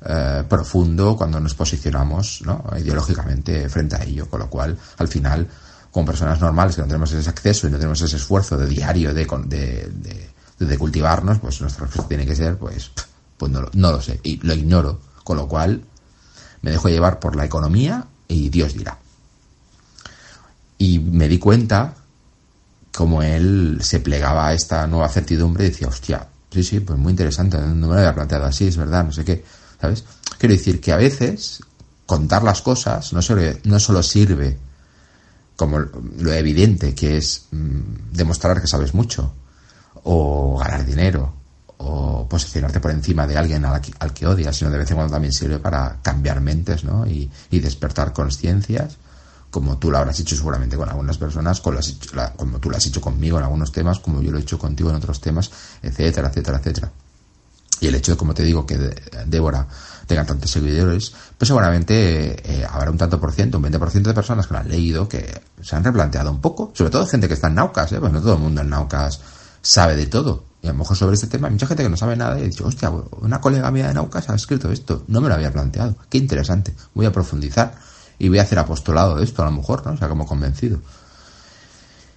eh, 0.05 0.43
profundo 0.49 1.17
cuando 1.17 1.39
nos 1.39 1.55
posicionamos 1.55 2.43
ideológicamente 2.77 3.69
frente 3.69 3.95
a 3.95 4.03
ello, 4.03 4.29
con 4.29 4.41
lo 4.41 4.51
cual 4.51 4.77
al 4.99 5.07
final 5.07 5.47
como 5.93 6.07
personas 6.07 6.41
normales 6.41 6.75
que 6.75 6.83
no 6.83 6.89
tenemos 6.89 7.13
ese 7.13 7.31
acceso 7.31 7.69
y 7.69 7.71
no 7.71 7.77
tenemos 7.77 8.03
ese 8.03 8.17
esfuerzo 8.17 8.57
de 8.57 8.67
diario 8.67 9.15
de, 9.15 9.25
de, 9.47 10.29
de, 10.59 10.77
cultivarnos, 10.79 11.39
pues 11.39 11.61
nuestra 11.61 11.85
respuesta 11.85 12.09
tiene 12.09 12.27
que 12.27 12.35
ser, 12.35 12.59
pues, 12.59 12.91
pues 13.37 13.53
no, 13.53 13.65
no 13.75 13.93
lo 13.93 14.03
sé, 14.03 14.19
y 14.25 14.39
lo 14.39 14.53
ignoro, 14.53 14.99
con 15.23 15.37
lo 15.37 15.47
cual 15.47 15.85
me 16.63 16.73
dejo 16.73 16.89
llevar 16.89 17.21
por 17.21 17.37
la 17.37 17.45
economía 17.45 18.07
y 18.27 18.49
Dios 18.49 18.75
dirá. 18.75 18.99
Y 20.79 20.99
me 20.99 21.29
di 21.29 21.39
cuenta 21.39 21.95
como 22.93 23.23
él 23.23 23.79
se 23.83 24.01
plegaba 24.01 24.49
a 24.49 24.53
esta 24.53 24.85
nueva 24.89 25.09
certidumbre 25.09 25.65
y 25.65 25.71
decía, 25.71 25.87
hostia, 25.87 26.27
sí, 26.63 26.65
sí, 26.65 26.81
pues 26.81 26.99
muy 26.99 27.11
interesante, 27.11 27.59
no 27.59 27.89
me 27.89 27.95
lo 27.95 27.95
había 27.95 28.15
planteado 28.15 28.45
así, 28.45 28.67
es 28.67 28.77
verdad, 28.77 29.05
no 29.05 29.13
sé 29.13 29.25
qué, 29.25 29.45
¿sabes? 29.81 30.05
Quiero 30.39 30.55
decir 30.55 30.81
que 30.81 30.93
a 30.93 30.97
veces 30.97 31.61
contar 32.07 32.43
las 32.43 32.63
cosas 32.63 33.13
no 33.13 33.21
solo, 33.21 33.43
no 33.65 33.79
solo 33.81 34.03
sirve 34.03 34.57
como 35.57 35.79
lo 35.79 36.33
evidente 36.33 36.95
que 36.95 37.17
es 37.17 37.47
mm, 37.51 38.13
demostrar 38.13 38.61
que 38.61 38.67
sabes 38.67 38.95
mucho 38.95 39.33
o 40.05 40.59
ganar 40.59 40.85
dinero 40.85 41.33
o 41.79 42.27
posicionarte 42.29 42.81
por 42.81 42.91
encima 42.91 43.27
de 43.27 43.37
alguien 43.37 43.65
al, 43.65 43.81
que 44.15 44.27
odias, 44.27 44.57
sino 44.57 44.71
de 44.71 44.79
vez 44.79 44.91
en 44.91 44.97
cuando 44.97 45.13
también 45.13 45.33
sirve 45.33 45.59
para 45.59 45.99
cambiar 46.03 46.41
mentes 46.41 46.85
¿no? 46.85 47.07
y, 47.07 47.31
despertar 47.51 48.13
conciencias, 48.13 48.97
como 49.57 49.79
tú 49.79 49.91
lo 49.91 49.97
habrás 49.97 50.21
hecho 50.21 50.37
seguramente 50.37 50.77
con 50.77 50.87
algunas 50.87 51.17
personas, 51.17 51.63
con 51.63 51.75
las, 51.75 51.97
como 52.37 52.59
tú 52.59 52.69
lo 52.69 52.77
has 52.77 52.85
hecho 52.85 53.01
conmigo 53.01 53.39
en 53.39 53.45
algunos 53.45 53.73
temas, 53.73 54.01
como 54.01 54.21
yo 54.21 54.31
lo 54.31 54.37
he 54.37 54.43
hecho 54.43 54.59
contigo 54.59 54.91
en 54.91 54.97
otros 54.97 55.19
temas, 55.19 55.51
etcétera, 55.81 56.29
etcétera, 56.29 56.59
etcétera. 56.59 56.93
Y 57.81 57.87
el 57.87 57.95
hecho 57.95 58.13
de, 58.13 58.19
como 58.19 58.35
te 58.35 58.43
digo, 58.43 58.67
que 58.67 58.77
Débora 59.25 59.67
tenga 60.07 60.27
tantos 60.27 60.51
seguidores, 60.51 61.11
pues 61.39 61.49
seguramente 61.49 62.61
eh, 62.61 62.67
habrá 62.71 62.91
un 62.91 62.99
tanto 62.99 63.19
por 63.19 63.33
ciento, 63.33 63.57
un 63.57 63.65
20% 63.65 64.03
de 64.03 64.13
personas 64.13 64.47
que 64.47 64.53
lo 64.53 64.61
han 64.61 64.69
leído 64.69 65.09
que 65.09 65.41
se 65.63 65.75
han 65.75 65.83
replanteado 65.83 66.31
un 66.31 66.43
poco, 66.43 66.71
sobre 66.75 66.91
todo 66.91 67.07
gente 67.07 67.27
que 67.27 67.33
está 67.33 67.49
en 67.49 67.55
Naucas, 67.55 67.93
¿eh? 67.93 67.99
pues 67.99 68.13
no 68.13 68.21
todo 68.21 68.35
el 68.35 68.41
mundo 68.41 68.61
en 68.61 68.69
Naucas 68.69 69.21
sabe 69.63 69.97
de 69.97 70.05
todo. 70.05 70.45
Y 70.61 70.67
a 70.69 70.73
lo 70.73 70.81
mejor 70.81 70.99
sobre 70.99 71.15
este 71.15 71.29
tema 71.29 71.49
hay 71.49 71.55
mucha 71.55 71.67
gente 71.67 71.83
que 71.83 71.89
no 71.89 71.97
sabe 71.97 72.15
nada 72.15 72.39
y 72.39 72.43
ha 72.43 72.45
dicho, 72.45 72.67
hostia, 72.67 72.91
una 72.91 73.41
colega 73.41 73.71
mía 73.71 73.89
de 73.89 73.95
Naucas 73.95 74.29
ha 74.29 74.35
escrito 74.35 74.71
esto, 74.71 75.05
no 75.09 75.23
me 75.23 75.31
lo 75.31 75.35
había 75.35 75.51
planteado, 75.51 75.97
qué 76.11 76.19
interesante, 76.19 76.75
voy 76.93 77.07
a 77.07 77.13
profundizar 77.13 77.96
y 78.19 78.29
voy 78.29 78.39
a 78.39 78.43
hacer 78.43 78.59
apostolado 78.59 79.17
de 79.17 79.25
esto 79.25 79.43
a 79.43 79.47
lo 79.47 79.53
mejor, 79.53 79.85
¿no? 79.87 79.93
O 79.93 79.97
sea, 79.97 80.09
como 80.09 80.27
convencido. 80.27 80.81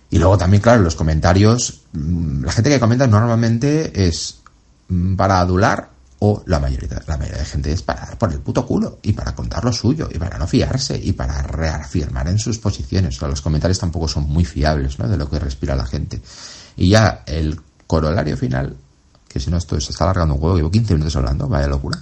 Y 0.10 0.18
luego 0.18 0.38
también, 0.38 0.62
claro, 0.62 0.82
los 0.82 0.96
comentarios, 0.96 1.82
mm, 1.94 2.44
la 2.44 2.52
gente 2.52 2.70
que 2.70 2.80
comenta 2.80 3.08
normalmente 3.08 4.08
es 4.08 4.40
mm, 4.88 5.16
para 5.16 5.40
adular 5.40 5.90
o 6.22 6.44
la 6.48 6.60
mayoría, 6.60 7.02
la 7.08 7.18
mayoría 7.18 7.40
de 7.40 7.46
gente 7.46 7.72
es 7.72 7.82
para 7.82 8.02
dar 8.02 8.18
por 8.18 8.32
el 8.32 8.40
puto 8.40 8.66
culo 8.66 9.00
y 9.02 9.14
para 9.14 9.34
contar 9.34 9.64
lo 9.64 9.72
suyo 9.72 10.10
y 10.12 10.18
para 10.18 10.38
no 10.38 10.48
fiarse 10.48 11.00
y 11.02 11.14
para 11.14 11.42
reafirmar 11.44 12.28
en 12.28 12.40
sus 12.40 12.58
posiciones. 12.58 13.16
O 13.16 13.20
sea, 13.20 13.30
los 13.30 13.42
comentarios 13.42 13.80
tampoco 13.80 14.08
son 14.08 14.24
muy 14.24 14.44
fiables, 14.44 15.00
¿no? 15.00 15.08
De 15.08 15.16
lo 15.16 15.30
que 15.30 15.40
respira 15.40 15.76
la 15.76 15.86
gente. 15.86 16.22
Y 16.76 16.90
ya 16.90 17.24
el 17.26 17.60
corolario 17.88 18.36
final, 18.36 18.76
que 19.28 19.40
si 19.40 19.50
no 19.50 19.58
esto 19.58 19.80
se 19.80 19.92
está 19.92 20.06
alargando 20.06 20.36
un 20.36 20.44
huevo, 20.44 20.58
llevo 20.58 20.72
15 20.72 20.94
minutos 20.96 21.16
hablando, 21.16 21.48
vaya 21.48 21.68
locura. 21.68 21.98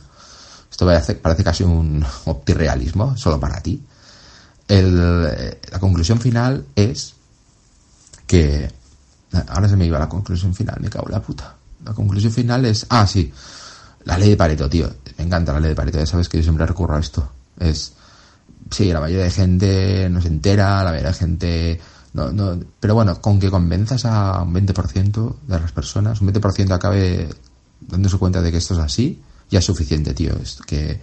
Esto 0.70 0.86
parece 1.22 1.44
casi 1.44 1.64
un 1.64 2.06
optirrealismo, 2.26 3.18
solo 3.18 3.40
para 3.40 3.62
ti. 3.62 3.82
Eh, 4.68 5.60
la 5.72 5.80
conclusión 5.80 6.20
final 6.20 6.66
es 6.76 7.14
que... 8.26 8.72
Ahora 9.50 9.68
se 9.68 9.76
me 9.76 9.86
iba 9.86 10.00
la 10.00 10.10
conclusión 10.10 10.56
final, 10.56 10.78
me 10.80 10.90
cago 10.90 11.08
en 11.08 11.14
la 11.14 11.22
puta. 11.22 11.56
La 11.86 11.94
conclusión 11.94 12.32
final 12.32 12.66
es... 12.66 12.86
Ah, 12.90 13.06
sí. 13.06 13.32
La 14.06 14.18
ley 14.18 14.30
de 14.30 14.38
Pareto, 14.38 14.70
tío. 14.70 14.90
Me 15.18 15.26
encanta 15.26 15.54
la 15.54 15.60
ley 15.60 15.70
de 15.70 15.76
Pareto. 15.76 16.00
Ya 16.00 16.06
sabes 16.06 16.30
que 16.30 16.38
yo 16.38 16.44
siempre 16.44 16.66
recurro 16.66 16.96
a 16.96 17.00
esto. 17.00 17.30
Es... 17.60 17.94
Sí, 18.70 18.92
la 18.92 19.00
mayoría 19.00 19.26
de 19.26 19.32
gente 19.32 20.10
no 20.10 20.22
se 20.22 20.28
entera, 20.28 20.84
la 20.84 20.92
mayoría 20.92 21.12
de 21.12 21.14
gente 21.14 21.80
no, 22.18 22.32
no, 22.32 22.60
pero 22.80 22.96
bueno, 22.96 23.22
con 23.22 23.40
que 23.40 23.52
convenzas 23.52 24.06
a 24.06 24.42
un 24.42 24.54
20% 24.54 25.36
de 25.48 25.60
las 25.60 25.72
personas, 25.72 26.20
un 26.20 26.34
20% 26.34 26.72
acabe 26.72 27.30
dándose 27.80 28.18
cuenta 28.18 28.42
de 28.42 28.52
que 28.52 28.58
esto 28.58 28.74
es 28.74 28.80
así, 28.80 29.22
ya 29.50 29.60
es 29.60 29.66
suficiente, 29.66 30.14
tío. 30.14 30.36
Es 30.42 30.60
que, 30.66 31.00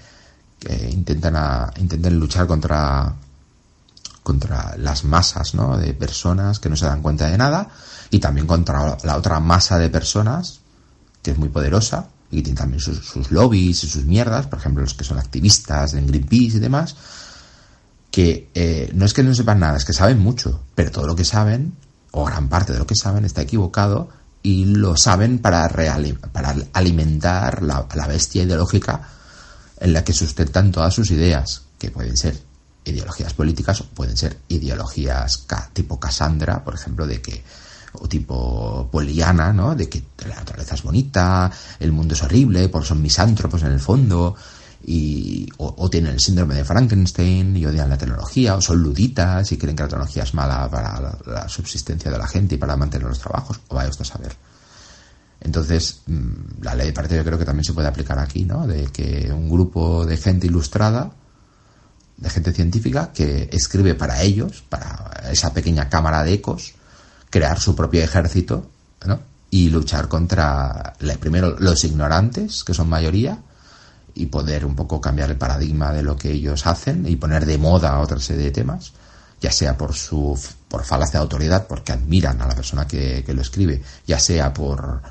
intentan, 0.91 1.37
a, 1.37 1.73
intentan 1.77 2.19
luchar 2.19 2.47
contra, 2.47 3.15
contra 4.23 4.77
las 4.79 5.05
masas 5.05 5.55
¿no? 5.55 5.77
de 5.77 5.93
personas 5.93 6.59
que 6.59 6.71
no 6.71 6.77
se 6.77 6.87
dan 6.87 7.03
cuenta 7.03 7.29
de 7.29 7.37
nada 7.37 7.69
y 8.11 8.19
también 8.19 8.47
contra 8.47 8.97
la 9.03 9.17
otra 9.17 9.41
masa 9.41 9.79
de 9.79 9.91
personas 9.91 10.61
que 11.23 11.33
es 11.33 11.39
muy 11.39 11.49
poderosa 11.49 12.09
y 12.31 12.43
tienen 12.43 12.57
también 12.57 12.81
sus, 12.81 13.31
lobbies 13.31 13.85
y 13.85 13.89
sus 13.89 14.05
mierdas, 14.05 14.47
por 14.47 14.59
ejemplo, 14.59 14.83
los 14.83 14.95
que 14.95 15.05
son 15.05 15.19
activistas 15.19 15.95
en 15.95 16.07
Greenpeace 16.07 16.57
y 16.57 16.61
demás, 16.61 16.97
que 18.11 18.51
eh, 18.55 18.91
no 18.95 19.05
es 19.05 19.13
que 19.13 19.23
no 19.23 19.35
sepan 19.35 19.61
nada, 19.61 19.77
es 19.77 19.85
que 19.85 19.93
saben 19.93 20.19
mucho, 20.19 20.61
pero 20.75 20.91
todo 20.91 21.07
lo 21.07 21.17
que 21.17 21.25
saben, 21.25 21.75
o 22.11 22.25
gran 22.25 22.49
parte 22.49 22.73
de 22.73 22.79
lo 22.79 22.87
que 22.87 22.95
saben, 22.95 23.25
está 23.25 23.43
equivocado 23.43 24.09
y 24.45 24.67
lo 24.67 24.95
saben 24.95 25.39
para, 25.39 25.67
para 26.31 26.55
alimentar 26.75 27.63
la, 27.63 27.89
la 27.95 28.07
bestia 28.07 28.43
ideológica 28.43 29.01
en 29.81 29.95
la 29.95 30.05
que 30.05 30.13
sustentan 30.13 30.71
todas 30.71 30.93
sus 30.93 31.11
ideas, 31.11 31.63
que 31.79 31.91
pueden 31.91 32.15
ser 32.15 32.39
ideologías 32.85 33.33
políticas 33.33 33.81
o 33.81 33.85
pueden 33.87 34.19
ser 34.19 34.39
ideologías 34.49 35.47
tipo 35.73 35.99
Cassandra, 35.99 36.63
por 36.63 36.75
ejemplo, 36.75 37.07
de 37.07 37.23
que 37.23 37.43
o 37.95 38.07
tipo 38.07 38.87
poliana, 38.93 39.51
¿no? 39.51 39.75
De 39.75 39.89
que 39.89 40.03
la 40.29 40.35
naturaleza 40.35 40.75
es 40.75 40.83
bonita, 40.83 41.51
el 41.81 41.93
mundo 41.93 42.13
es 42.13 42.23
horrible, 42.23 42.69
porque 42.69 42.89
son 42.89 43.01
misántropos 43.01 43.63
en 43.63 43.73
el 43.73 43.81
fondo, 43.81 44.37
y, 44.87 45.49
o, 45.59 45.89
tienen 45.91 46.15
el 46.15 46.21
síndrome 46.21 46.55
de 46.55 46.65
Frankenstein 46.65 47.57
y 47.57 47.67
odian 47.67 47.89
la 47.89 47.99
tecnología, 47.99 48.57
o 48.57 48.61
son 48.61 48.83
luditas 48.83 49.51
y 49.53 49.57
creen 49.57 49.77
que 49.77 49.83
la 49.83 49.89
tecnología 49.89 50.23
es 50.25 50.35
mala 50.35 50.69
para 50.71 51.19
la, 51.27 51.49
subsistencia 51.49 52.11
de 52.11 52.19
la 52.19 52.27
gente 52.27 52.57
y 52.57 52.59
para 52.59 52.77
mantener 52.77 53.09
los 53.09 53.19
trabajos, 53.19 53.61
o 53.69 53.75
vaya 53.75 53.91
usted 53.91 54.03
a 54.03 54.07
saber. 54.07 54.37
Entonces, 55.41 56.01
mm, 56.07 56.63
la 56.63 56.75
ley 56.75 56.89
de 56.89 56.93
partido 56.93 57.21
yo 57.21 57.25
creo 57.25 57.39
que 57.39 57.45
también 57.45 57.65
se 57.65 57.73
puede 57.73 57.89
aplicar 57.89 58.19
aquí, 58.19 58.45
¿no? 58.45 58.67
De 58.67 58.87
que 58.87 59.31
un 59.33 59.49
grupo 59.49 60.07
de 60.07 60.17
gente 60.17 60.47
ilustrada, 60.47 61.11
de 62.17 62.31
gente 62.31 62.53
científica, 62.53 63.13
que 63.13 63.49
escribe 63.53 63.95
para 63.95 64.23
ellos, 64.23 64.63
para 64.69 65.31
esa 65.31 65.53
pequeña 65.53 65.89
cámara 65.89 66.23
de 66.23 66.35
ecos, 66.35 66.75
crear 67.31 67.59
su 67.59 67.75
propio 67.75 68.03
ejército 68.03 68.71
¿no? 69.05 69.21
y 69.51 69.69
luchar 69.71 70.09
contra, 70.09 70.95
primero, 71.19 71.57
los 71.59 71.83
ignorantes, 71.85 72.63
que 72.63 72.75
son 72.75 72.89
mayoría, 72.89 73.39
y 74.15 74.27
poder 74.27 74.65
un 74.65 74.77
poco 74.77 75.01
cambiar 75.01 75.31
el 75.31 75.37
paradigma 75.37 75.93
de 75.93 76.03
lo 76.03 76.17
que 76.17 76.31
ellos 76.31 76.67
hacen 76.67 77.07
y 77.07 77.17
poner 77.17 77.47
de 77.47 77.59
moda 77.59 77.99
otra 78.01 78.21
serie 78.21 78.45
de 78.45 78.51
temas, 78.51 78.93
ya 79.41 79.51
sea 79.51 79.77
por 79.77 79.95
su 79.95 80.39
por 80.69 80.85
falacia 80.85 81.19
de 81.19 81.25
autoridad, 81.25 81.67
porque 81.67 81.93
admiran 81.93 82.41
a 82.41 82.47
la 82.47 82.55
persona 82.55 82.87
que, 82.87 83.25
lo 83.29 83.43
escribe, 83.43 83.83
ya 84.07 84.19
sea 84.19 84.53
por 84.53 85.03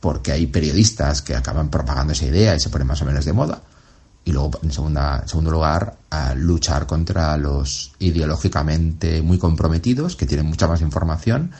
porque 0.00 0.32
hay 0.32 0.46
periodistas 0.46 1.22
que 1.22 1.36
acaban 1.36 1.70
propagando 1.70 2.12
esa 2.12 2.26
idea 2.26 2.56
y 2.56 2.60
se 2.60 2.70
ponen 2.70 2.88
más 2.88 3.00
o 3.02 3.04
menos 3.04 3.24
de 3.24 3.32
moda, 3.32 3.62
y 4.24 4.32
luego, 4.32 4.58
en, 4.62 4.72
segunda, 4.72 5.20
en 5.22 5.28
segundo 5.28 5.50
lugar, 5.50 5.96
luchar 6.36 6.86
contra 6.86 7.36
los 7.36 7.92
ideológicamente 7.98 9.22
muy 9.22 9.38
comprometidos, 9.38 10.16
que 10.16 10.26
tienen 10.26 10.46
mucha 10.46 10.68
más 10.68 10.80
información 10.80 11.52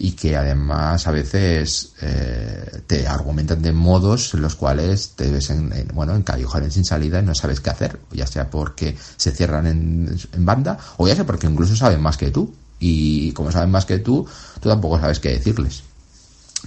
y 0.00 0.12
que 0.12 0.36
además 0.36 1.06
a 1.08 1.10
veces 1.10 1.92
eh, 2.00 2.82
te 2.86 3.08
argumentan 3.08 3.60
de 3.60 3.72
modos 3.72 4.32
en 4.34 4.42
los 4.42 4.54
cuales 4.54 5.14
te 5.16 5.28
ves 5.30 5.50
en, 5.50 5.72
en 5.72 5.88
bueno 5.88 6.14
en 6.14 6.70
sin 6.70 6.84
salida 6.84 7.18
y 7.18 7.24
no 7.24 7.34
sabes 7.34 7.60
qué 7.60 7.70
hacer, 7.70 7.98
ya 8.12 8.26
sea 8.26 8.48
porque 8.48 8.96
se 9.16 9.32
cierran 9.32 9.66
en, 9.66 10.18
banda 10.38 10.78
o 10.98 11.08
ya 11.08 11.16
sea 11.16 11.26
porque 11.26 11.48
incluso 11.48 11.74
saben 11.74 12.00
más 12.00 12.16
que 12.16 12.30
tú 12.30 12.54
y 12.78 13.32
como 13.32 13.50
saben 13.50 13.70
más 13.70 13.86
que 13.86 13.98
tú, 13.98 14.26
tú 14.60 14.68
tampoco 14.68 15.00
sabes 15.00 15.18
qué 15.18 15.30
decirles 15.30 15.82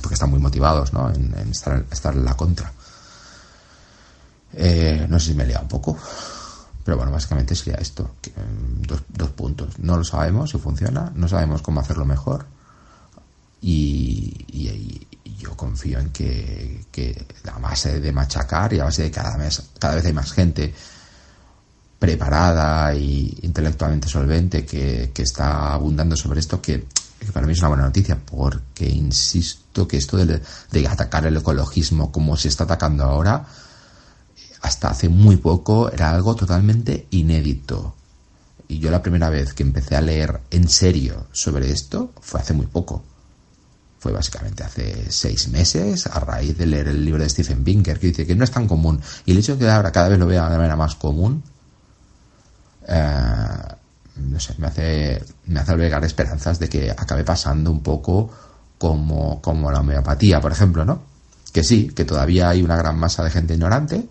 porque 0.01 0.15
están 0.15 0.29
muy 0.29 0.39
motivados 0.39 0.91
¿no? 0.91 1.09
en, 1.09 1.33
estar, 1.49 1.85
estar 1.89 2.13
en 2.13 2.25
la 2.25 2.35
contra. 2.35 2.71
Eh, 4.53 5.05
no 5.09 5.19
sé 5.19 5.27
si 5.27 5.33
me 5.35 5.43
he 5.43 5.47
liado 5.47 5.63
un 5.63 5.69
poco. 5.69 5.97
Pero 6.83 6.97
bueno, 6.97 7.11
básicamente 7.11 7.55
sería 7.55 7.75
esto. 7.75 8.11
Mm, 8.35 8.81
dos, 8.83 9.01
dos, 9.09 9.29
puntos. 9.29 9.79
No 9.79 9.97
lo 9.97 10.03
sabemos 10.03 10.49
si 10.49 10.57
funciona, 10.57 11.11
no 11.15 11.27
sabemos 11.27 11.61
cómo 11.61 11.79
hacerlo 11.79 12.05
mejor. 12.05 12.45
Y, 13.61 15.07
yo 15.37 15.55
confío 15.57 15.99
en 15.99 16.09
que, 16.09 16.85
que, 16.91 17.25
a 17.51 17.57
base 17.57 17.99
de 17.99 18.11
machacar 18.11 18.73
y 18.73 18.79
a 18.79 18.83
base 18.83 19.03
de 19.03 19.11
cada 19.11 19.37
vez, 19.37 19.61
cada 19.79 19.95
vez 19.95 20.05
hay 20.05 20.13
más 20.13 20.31
gente 20.31 20.73
preparada 21.97 22.93
y 22.95 23.37
intelectualmente 23.41 24.07
solvente 24.07 24.65
que, 24.65 25.11
está 25.17 25.73
abundando 25.73 26.15
sobre 26.15 26.39
esto, 26.39 26.61
que, 26.61 26.85
para 27.33 27.45
mí 27.45 27.53
es 27.53 27.59
una 27.59 27.69
buena 27.69 27.83
noticia, 27.83 28.19
porque 28.19 28.89
insisto 28.89 29.87
que 29.87 29.97
esto 29.97 30.17
de 30.17 30.87
atacar 30.87 31.25
el 31.27 31.37
ecologismo 31.37 32.11
como 32.11 32.37
se 32.37 32.47
está 32.47 32.63
atacando 32.63 33.03
ahora, 33.03 33.45
hasta 34.61 34.89
hace 34.89 35.09
muy 35.09 35.37
poco 35.37 35.91
era 35.91 36.11
algo 36.11 36.35
totalmente 36.35 37.07
inédito. 37.11 37.95
Y 38.67 38.79
yo 38.79 38.89
la 38.89 39.01
primera 39.01 39.29
vez 39.29 39.53
que 39.53 39.63
empecé 39.63 39.95
a 39.95 40.01
leer 40.01 40.41
en 40.49 40.69
serio 40.69 41.27
sobre 41.31 41.71
esto 41.71 42.13
fue 42.21 42.39
hace 42.39 42.53
muy 42.53 42.67
poco. 42.67 43.03
Fue 44.01 44.11
básicamente 44.11 44.63
hace 44.63 45.11
seis 45.11 45.47
meses 45.49 46.07
a 46.07 46.19
raíz 46.19 46.57
de 46.57 46.65
leer 46.65 46.87
el 46.87 47.05
libro 47.05 47.21
de 47.21 47.29
Stephen 47.29 47.63
Pinker 47.63 47.99
que 47.99 48.07
dice 48.07 48.25
que 48.25 48.35
no 48.35 48.43
es 48.43 48.49
tan 48.49 48.67
común. 48.67 48.99
Y 49.27 49.31
el 49.31 49.37
hecho 49.37 49.53
de 49.53 49.59
que 49.59 49.69
ahora 49.69 49.91
cada 49.91 50.09
vez 50.09 50.17
lo 50.17 50.25
vea 50.25 50.49
de 50.49 50.57
manera 50.57 50.75
más 50.75 50.95
común, 50.95 51.43
eh, 52.87 53.75
no 54.15 54.39
sé, 54.39 54.55
me 54.57 54.65
hace, 54.65 55.23
me 55.45 55.59
hace 55.59 55.71
albergar 55.73 56.03
esperanzas 56.03 56.57
de 56.57 56.67
que 56.67 56.89
acabe 56.89 57.23
pasando 57.23 57.69
un 57.69 57.83
poco 57.83 58.31
como, 58.79 59.39
como 59.39 59.71
la 59.71 59.81
homeopatía, 59.81 60.41
por 60.41 60.51
ejemplo, 60.51 60.83
¿no? 60.83 61.03
Que 61.53 61.63
sí, 61.63 61.89
que 61.89 62.03
todavía 62.03 62.49
hay 62.49 62.63
una 62.63 62.77
gran 62.77 62.97
masa 62.97 63.23
de 63.23 63.29
gente 63.29 63.53
ignorante, 63.53 64.09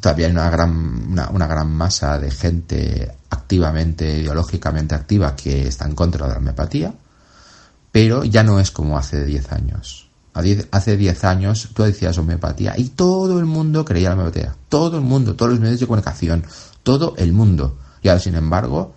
todavía 0.00 0.28
hay 0.28 0.32
una 0.32 0.48
gran, 0.48 1.12
una, 1.12 1.46
gran 1.46 1.70
masa 1.70 2.18
de 2.18 2.30
gente 2.30 3.14
activamente, 3.28 4.20
ideológicamente 4.20 4.94
activa 4.94 5.36
que 5.36 5.68
está 5.68 5.84
en 5.84 5.94
contra 5.94 6.26
de 6.26 6.32
la 6.32 6.38
homeopatía, 6.38 6.94
pero 7.98 8.22
ya 8.22 8.44
no 8.44 8.60
es 8.60 8.70
como 8.70 8.96
hace 8.96 9.24
10 9.24 9.50
años. 9.50 10.08
Hace 10.70 10.96
10 10.96 11.24
años 11.24 11.70
tú 11.74 11.82
decías 11.82 12.16
homeopatía 12.16 12.78
y 12.78 12.90
todo 12.90 13.40
el 13.40 13.44
mundo 13.44 13.84
creía 13.84 14.10
la 14.10 14.14
homeopatía. 14.14 14.54
Todo 14.68 14.98
el 14.98 15.02
mundo, 15.02 15.34
todos 15.34 15.50
los 15.50 15.60
medios 15.60 15.80
de 15.80 15.88
comunicación, 15.88 16.44
todo 16.84 17.14
el 17.18 17.32
mundo. 17.32 17.76
Y 18.00 18.08
ahora, 18.08 18.20
sin 18.20 18.36
embargo, 18.36 18.94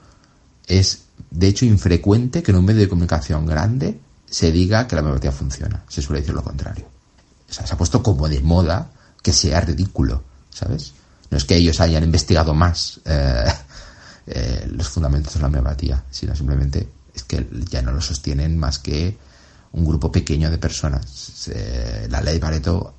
es 0.67 1.05
de 1.31 1.47
hecho 1.47 1.65
infrecuente 1.65 2.43
que 2.43 2.51
en 2.51 2.57
un 2.57 2.65
medio 2.65 2.81
de 2.81 2.89
comunicación 2.89 3.47
grande 3.47 3.99
se 4.27 4.51
diga 4.51 4.85
que 4.85 4.95
la 4.95 5.01
homeopatía 5.01 5.31
funciona. 5.31 5.83
Se 5.89 6.03
suele 6.03 6.21
decir 6.21 6.35
lo 6.35 6.43
contrario. 6.43 6.85
Se 7.49 7.63
ha 7.63 7.77
puesto 7.77 8.03
como 8.03 8.29
de 8.29 8.39
moda 8.41 8.91
que 9.23 9.33
sea 9.33 9.61
ridículo. 9.61 10.21
¿sabes? 10.51 10.93
No 11.31 11.39
es 11.39 11.45
que 11.45 11.55
ellos 11.55 11.81
hayan 11.81 12.03
investigado 12.03 12.53
más 12.53 13.01
eh, 13.05 13.51
eh, 14.27 14.69
los 14.69 14.89
fundamentos 14.89 15.33
de 15.33 15.39
la 15.39 15.47
homeopatía, 15.47 16.03
sino 16.11 16.35
simplemente 16.35 16.87
es 17.13 17.23
que 17.23 17.45
ya 17.69 17.81
no 17.81 17.91
lo 17.91 18.01
sostienen 18.01 18.57
más 18.57 18.79
que 18.79 19.17
un 19.73 19.85
grupo 19.85 20.11
pequeño 20.11 20.49
de 20.49 20.57
personas. 20.57 21.49
la 22.09 22.21
ley 22.21 22.39
Pareto 22.39 22.93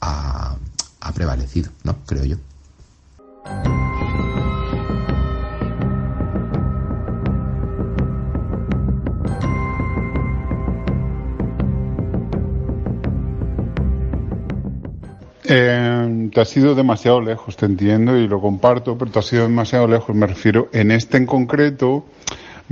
ha, 0.00 0.56
ha 1.00 1.12
prevalecido, 1.12 1.70
¿no? 1.82 1.96
Creo 2.06 2.24
yo. 2.24 2.36
Eh, 15.46 16.30
te 16.32 16.40
has 16.40 16.56
ido 16.56 16.74
demasiado 16.74 17.20
lejos, 17.20 17.56
te 17.56 17.66
entiendo 17.66 18.16
y 18.16 18.26
lo 18.26 18.40
comparto, 18.40 18.96
pero 18.96 19.10
te 19.10 19.18
has 19.18 19.32
ido 19.32 19.42
demasiado 19.42 19.86
lejos. 19.86 20.16
Me 20.16 20.26
refiero, 20.26 20.68
en 20.72 20.90
este 20.90 21.18
en 21.18 21.26
concreto, 21.26 22.06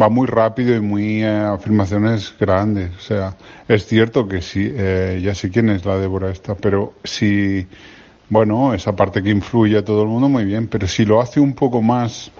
va 0.00 0.08
muy 0.08 0.26
rápido 0.26 0.74
y 0.74 0.80
muy 0.80 1.22
eh, 1.22 1.28
afirmaciones 1.28 2.34
grandes. 2.38 2.90
O 2.96 3.00
sea, 3.00 3.36
es 3.68 3.86
cierto 3.86 4.26
que 4.26 4.42
sí, 4.42 4.70
eh, 4.74 5.20
ya 5.22 5.34
sé 5.34 5.50
quién 5.50 5.68
es 5.70 5.84
la 5.84 5.98
Débora 5.98 6.30
esta, 6.30 6.54
pero 6.54 6.94
si, 7.04 7.66
bueno, 8.28 8.74
esa 8.74 8.94
parte 8.94 9.22
que 9.22 9.30
influye 9.30 9.78
a 9.78 9.84
todo 9.84 10.02
el 10.02 10.08
mundo, 10.08 10.28
muy 10.28 10.44
bien, 10.44 10.68
pero 10.68 10.86
si 10.86 11.04
lo 11.04 11.20
hace 11.20 11.40
un 11.40 11.54
poco 11.54 11.82
más, 11.82 12.30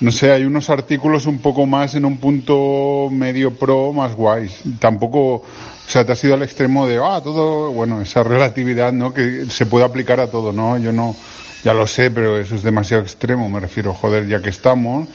no 0.00 0.10
sé, 0.10 0.32
hay 0.32 0.44
unos 0.44 0.70
artículos 0.70 1.26
un 1.26 1.38
poco 1.38 1.66
más 1.66 1.94
en 1.94 2.04
un 2.04 2.18
punto 2.18 3.08
medio 3.10 3.52
pro, 3.52 3.92
más 3.92 4.14
guays. 4.14 4.62
Tampoco 4.78 5.42
o 5.86 5.90
sea, 5.90 6.04
te 6.04 6.12
has 6.12 6.24
ido 6.24 6.34
al 6.34 6.42
extremo 6.42 6.86
de, 6.86 6.98
ah, 6.98 7.20
todo, 7.22 7.70
bueno, 7.70 8.00
esa 8.00 8.22
relatividad, 8.22 8.92
¿no? 8.92 9.12
Que 9.12 9.46
se 9.50 9.66
puede 9.66 9.84
aplicar 9.84 10.18
a 10.18 10.30
todo, 10.30 10.52
¿no? 10.52 10.78
Yo 10.78 10.92
no, 10.92 11.14
ya 11.62 11.74
lo 11.74 11.86
sé, 11.86 12.10
pero 12.10 12.38
eso 12.38 12.54
es 12.54 12.62
demasiado 12.62 13.02
extremo, 13.02 13.48
me 13.48 13.60
refiero, 13.60 13.92
joder, 13.92 14.26
ya 14.26 14.40
que 14.40 14.48
estamos, 14.48 15.08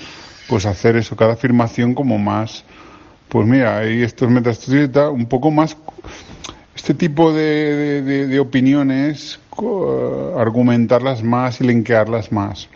pues 0.49 0.65
hacer 0.65 0.97
eso, 0.97 1.15
cada 1.15 1.33
afirmación 1.33 1.93
como 1.93 2.17
más, 2.17 2.63
pues 3.29 3.47
mira, 3.47 3.77
hay 3.77 4.01
estos 4.01 4.29
metaestudios 4.29 4.89
un 5.11 5.27
poco 5.27 5.51
más, 5.51 5.77
este 6.75 6.95
tipo 6.95 7.31
de, 7.31 8.01
de, 8.01 8.39
opiniones, 8.39 9.39
argumentarlas 10.35 11.21
más 11.21 11.61
y 11.61 11.65
linkearlas 11.65 12.31
más 12.31 12.67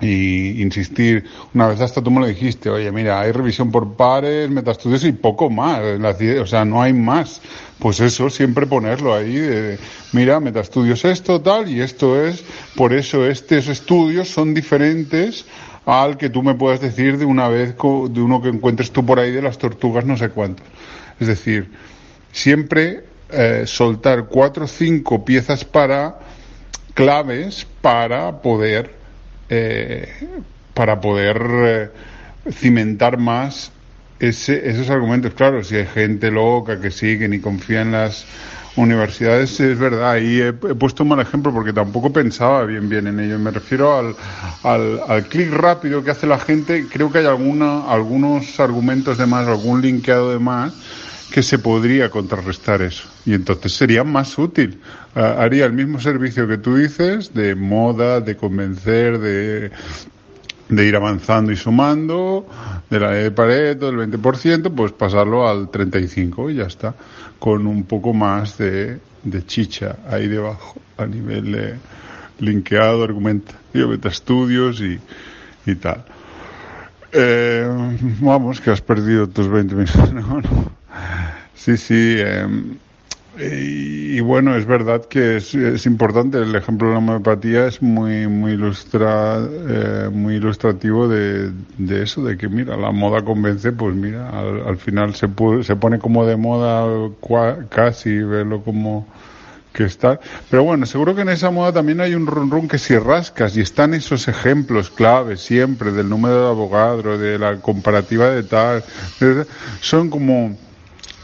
y 0.00 0.62
insistir. 0.62 1.24
Una 1.54 1.68
vez 1.68 1.80
hasta 1.80 2.02
tú 2.02 2.10
me 2.10 2.20
lo 2.20 2.26
dijiste, 2.26 2.70
oye, 2.70 2.90
mira, 2.92 3.20
hay 3.20 3.32
revisión 3.32 3.70
por 3.70 3.94
pares, 3.94 4.48
metaestudios 4.50 5.04
y 5.04 5.12
poco 5.12 5.50
más. 5.50 5.80
o 5.80 6.46
sea, 6.46 6.64
no 6.64 6.82
hay 6.82 6.92
más. 6.92 7.40
Pues 7.78 8.00
eso, 8.00 8.30
siempre 8.30 8.66
ponerlo 8.66 9.14
ahí. 9.14 9.36
De, 9.36 9.78
mira, 10.12 10.40
metaestudios 10.40 11.04
esto, 11.04 11.40
tal, 11.40 11.70
y 11.70 11.80
esto 11.80 12.24
es. 12.24 12.44
Por 12.74 12.92
eso 12.92 13.26
estos 13.26 13.68
estudios 13.68 14.28
son 14.28 14.54
diferentes 14.54 15.46
al 15.86 16.18
que 16.18 16.28
tú 16.28 16.42
me 16.42 16.54
puedas 16.54 16.80
decir 16.80 17.16
de 17.16 17.24
una 17.24 17.48
vez, 17.48 17.76
de 17.76 18.20
uno 18.20 18.42
que 18.42 18.48
encuentres 18.48 18.90
tú 18.90 19.06
por 19.06 19.20
ahí 19.20 19.30
de 19.30 19.40
las 19.40 19.56
tortugas, 19.56 20.04
no 20.04 20.16
sé 20.16 20.30
cuántos. 20.30 20.66
Es 21.20 21.28
decir, 21.28 21.70
siempre 22.32 23.04
eh, 23.30 23.62
soltar 23.66 24.26
cuatro 24.26 24.64
o 24.64 24.68
cinco 24.68 25.24
piezas 25.24 25.64
para 25.64 26.18
claves 26.92 27.66
para 27.80 28.42
poder 28.42 28.94
eh, 29.48 30.08
para 30.74 31.00
poder 31.00 31.42
eh, 31.50 31.90
cimentar 32.52 33.16
más 33.16 33.70
ese, 34.18 34.68
esos 34.68 34.90
argumentos. 34.90 35.34
Claro, 35.34 35.62
si 35.62 35.76
hay 35.76 35.86
gente 35.86 36.30
loca 36.30 36.80
que 36.80 36.90
sigue 36.90 37.32
y 37.32 37.40
confía 37.40 37.82
en 37.82 37.92
las 37.92 38.26
universidades, 38.76 39.58
es 39.60 39.78
verdad. 39.78 40.12
Ahí 40.12 40.40
he, 40.40 40.52
puesto 40.52 41.02
un 41.02 41.10
mal 41.10 41.20
ejemplo 41.20 41.52
porque 41.52 41.72
tampoco 41.72 42.12
pensaba 42.12 42.64
bien 42.64 42.88
bien 42.88 43.06
en 43.06 43.20
ello. 43.20 43.38
Me 43.38 43.50
refiero 43.50 43.96
al, 43.96 44.14
al, 44.62 45.00
al 45.08 45.24
clic 45.26 45.52
rápido 45.52 46.04
que 46.04 46.10
hace 46.10 46.26
la 46.26 46.38
gente. 46.38 46.86
Creo 46.90 47.10
que 47.10 47.18
hay 47.18 47.26
alguna, 47.26 47.90
algunos 47.90 48.60
argumentos 48.60 49.18
de 49.18 49.26
más, 49.26 49.48
algún 49.48 49.82
linkeado 49.82 50.32
de 50.32 50.38
más 50.38 50.72
que 51.30 51.42
se 51.42 51.58
podría 51.58 52.10
contrarrestar 52.10 52.82
eso. 52.82 53.08
Y 53.24 53.34
entonces 53.34 53.72
sería 53.72 54.04
más 54.04 54.38
útil. 54.38 54.80
haría 55.14 55.64
el 55.64 55.72
mismo 55.72 56.00
servicio 56.00 56.46
que 56.46 56.58
tú 56.58 56.76
dices 56.76 57.34
de 57.34 57.54
moda, 57.54 58.20
de 58.20 58.36
convencer, 58.36 59.18
de, 59.18 59.70
de 60.68 60.86
ir 60.86 60.96
avanzando 60.96 61.52
y 61.52 61.56
sumando, 61.56 62.46
de 62.90 63.00
la 63.00 63.10
de 63.12 63.30
Pareto, 63.30 63.90
del 63.90 64.10
20%, 64.10 64.72
pues 64.74 64.92
pasarlo 64.92 65.48
al 65.48 65.70
35% 65.70 66.52
y 66.52 66.56
ya 66.56 66.64
está, 66.64 66.94
con 67.38 67.66
un 67.66 67.84
poco 67.84 68.12
más 68.12 68.58
de, 68.58 68.98
de 69.22 69.46
chicha 69.46 69.96
ahí 70.08 70.28
debajo, 70.28 70.80
a 70.96 71.06
nivel 71.06 71.52
de 71.52 71.74
linkeado, 72.40 73.04
argumentación, 73.04 74.00
estudios 74.04 74.80
y, 74.80 74.98
y 75.66 75.74
tal. 75.76 76.04
Eh, 77.12 77.66
vamos, 78.20 78.60
que 78.60 78.70
has 78.70 78.80
perdido 78.80 79.28
tus 79.28 79.48
20 79.48 79.74
minutos. 79.74 80.12
No, 80.14 80.40
no. 80.40 80.70
Sí, 81.54 81.76
sí. 81.76 82.16
Em, 82.18 82.76
y, 83.38 84.20
bueno, 84.20 84.56
es 84.56 84.66
verdad 84.66 85.04
que 85.04 85.36
es, 85.36 85.86
importante. 85.86 86.38
El 86.38 86.54
ejemplo 86.54 86.88
de 86.88 86.94
la 86.94 86.98
homeopatía 86.98 87.66
es 87.66 87.82
muy 87.82 88.26
muy 88.28 88.52
ilustra, 88.52 89.38
eh, 89.40 90.08
muy 90.12 90.36
ilustrativo 90.36 91.06
de, 91.08 91.52
de, 91.78 92.02
eso, 92.02 92.24
de 92.24 92.38
que 92.38 92.48
mira, 92.48 92.76
la 92.76 92.92
moda 92.92 93.22
convence, 93.22 93.72
pues 93.72 93.94
mira, 93.94 94.30
al, 94.30 94.76
final 94.78 95.14
se, 95.14 95.28
se 95.62 95.76
pone 95.76 95.98
como 95.98 96.24
de 96.24 96.36
moda 96.36 97.10
casi, 97.68 98.18
verlo 98.18 98.62
como 98.62 99.06
que 99.76 99.84
está. 99.84 100.18
Pero 100.50 100.64
bueno, 100.64 100.86
seguro 100.86 101.14
que 101.14 101.20
en 101.20 101.28
esa 101.28 101.50
moda 101.50 101.72
también 101.72 102.00
hay 102.00 102.14
un 102.14 102.26
run, 102.26 102.68
que 102.68 102.78
si 102.78 102.96
rascas 102.96 103.56
y 103.56 103.60
están 103.60 103.92
esos 103.92 104.26
ejemplos 104.26 104.90
claves 104.90 105.40
siempre 105.40 105.92
del 105.92 106.08
número 106.08 106.40
de 106.40 106.48
abogado, 106.48 107.18
de 107.18 107.38
la 107.38 107.56
comparativa 107.56 108.30
de 108.30 108.42
tal, 108.42 108.82
son 109.80 110.08
como 110.08 110.56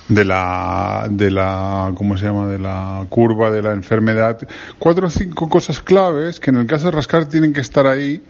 de 0.09 0.25
la, 0.25 1.07
de 1.11 1.31
la, 1.31 1.93
¿cómo 1.95 2.17
se 2.17 2.27
llama? 2.27 2.49
De 2.49 2.59
la 2.59 3.07
curva 3.09 3.51
de 3.51 3.63
la 3.63 3.73
enfermedad. 3.73 4.39
Cuatro 4.79 5.07
o 5.07 5.11
cinco 5.11 5.49
cosas 5.49 5.81
claves 5.81 6.41
que 6.41 6.51
en 6.51 6.57
el 6.57 6.67
caso 6.67 6.87
de 6.87 6.93
rascar 6.93 7.27
tienen 7.27 7.53
que 7.53 7.61
estar 7.61 7.87
ahí 7.87 8.23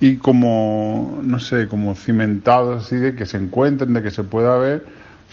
y 0.00 0.16
como, 0.16 1.20
no 1.22 1.38
sé, 1.38 1.68
como 1.68 1.94
cimentados 1.94 2.84
así 2.84 2.96
de 2.96 3.14
que 3.14 3.26
se 3.26 3.38
encuentren, 3.38 3.94
de 3.94 4.02
que 4.02 4.10
se 4.10 4.24
pueda 4.24 4.56
ver, 4.58 4.84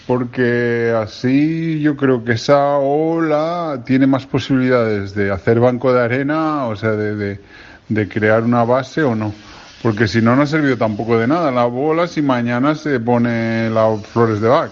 porque 0.07 0.93
así 0.95 1.81
yo 1.81 1.97
creo 1.97 2.23
que 2.23 2.33
esa 2.33 2.77
ola 2.77 3.81
tiene 3.85 4.07
más 4.07 4.25
posibilidades 4.25 5.13
de 5.15 5.31
hacer 5.31 5.59
banco 5.59 5.93
de 5.93 6.01
arena, 6.01 6.65
o 6.65 6.75
sea, 6.75 6.91
de, 6.91 7.15
de, 7.15 7.39
de 7.89 8.07
crear 8.07 8.43
una 8.43 8.63
base 8.63 9.03
o 9.03 9.15
no. 9.15 9.33
Porque 9.81 10.07
si 10.07 10.21
no, 10.21 10.35
no 10.35 10.43
ha 10.43 10.47
servido 10.47 10.77
tampoco 10.77 11.17
de 11.17 11.27
nada 11.27 11.51
la 11.51 11.65
bola 11.65 12.07
si 12.07 12.21
mañana 12.21 12.75
se 12.75 12.99
pone 12.99 13.69
las 13.71 14.05
flores 14.07 14.39
de 14.39 14.47
Bach. 14.47 14.71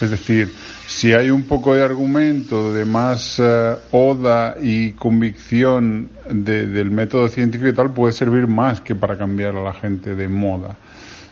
Es 0.00 0.10
decir, 0.10 0.54
si 0.86 1.12
hay 1.12 1.30
un 1.30 1.42
poco 1.42 1.74
de 1.74 1.82
argumento, 1.82 2.72
de 2.72 2.84
más 2.84 3.38
eh, 3.40 3.76
oda 3.90 4.56
y 4.60 4.92
convicción 4.92 6.08
del 6.30 6.90
método 6.90 7.28
científico 7.28 7.68
y 7.68 7.72
tal, 7.72 7.92
puede 7.92 8.12
servir 8.12 8.46
más 8.46 8.80
que 8.80 8.94
para 8.94 9.18
cambiar 9.18 9.56
a 9.56 9.62
la 9.62 9.72
gente 9.72 10.14
de 10.14 10.28
moda, 10.28 10.76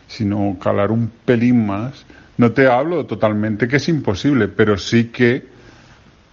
sino 0.07 0.57
calar 0.61 0.91
un 0.91 1.09
pelín 1.23 1.65
más. 1.65 2.05
No 2.37 2.51
te 2.51 2.67
hablo 2.67 3.05
totalmente 3.05 3.67
que 3.67 3.77
es 3.77 3.87
imposible, 3.87 4.47
pero 4.49 4.77
sí 4.77 5.05
que 5.05 5.45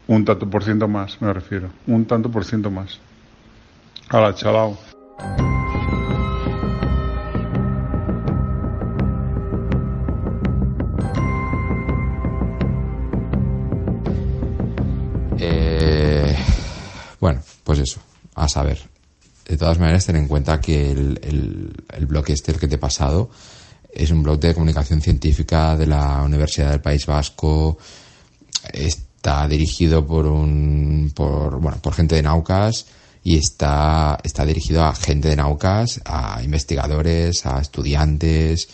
un 0.08 0.24
tanto 0.24 0.50
por 0.50 0.64
ciento 0.64 0.88
más, 0.88 1.20
me 1.22 1.32
refiero, 1.32 1.70
un 1.86 2.04
tanto 2.04 2.30
por 2.30 2.44
ciento 2.44 2.70
más. 2.70 2.98
la 4.10 4.34
chalao. 4.34 4.76
A 18.34 18.48
saber. 18.48 18.78
De 19.46 19.56
todas 19.56 19.78
maneras, 19.78 20.06
ten 20.06 20.16
en 20.16 20.28
cuenta 20.28 20.60
que 20.60 20.90
el, 20.90 21.20
el, 21.92 22.06
blog 22.06 22.24
este 22.28 22.52
el 22.52 22.58
que 22.58 22.68
te 22.68 22.76
he 22.76 22.78
pasado 22.78 23.30
es 23.92 24.10
un 24.10 24.22
blog 24.22 24.40
de 24.40 24.54
comunicación 24.54 25.00
científica 25.00 25.76
de 25.76 25.86
la 25.86 26.22
Universidad 26.22 26.70
del 26.70 26.80
País 26.80 27.04
Vasco. 27.06 27.78
Está 28.72 29.46
dirigido 29.46 30.06
por 30.06 30.26
un, 30.26 31.12
por, 31.14 31.60
bueno, 31.60 31.78
por 31.82 31.94
gente 31.94 32.16
de 32.16 32.22
Naucas 32.22 32.86
y 33.22 33.36
está, 33.36 34.18
está 34.22 34.44
dirigido 34.46 34.82
a 34.84 34.94
gente 34.94 35.28
de 35.28 35.36
Naucas, 35.36 36.00
a 36.04 36.42
investigadores, 36.42 37.44
a 37.46 37.60
estudiantes. 37.60 38.68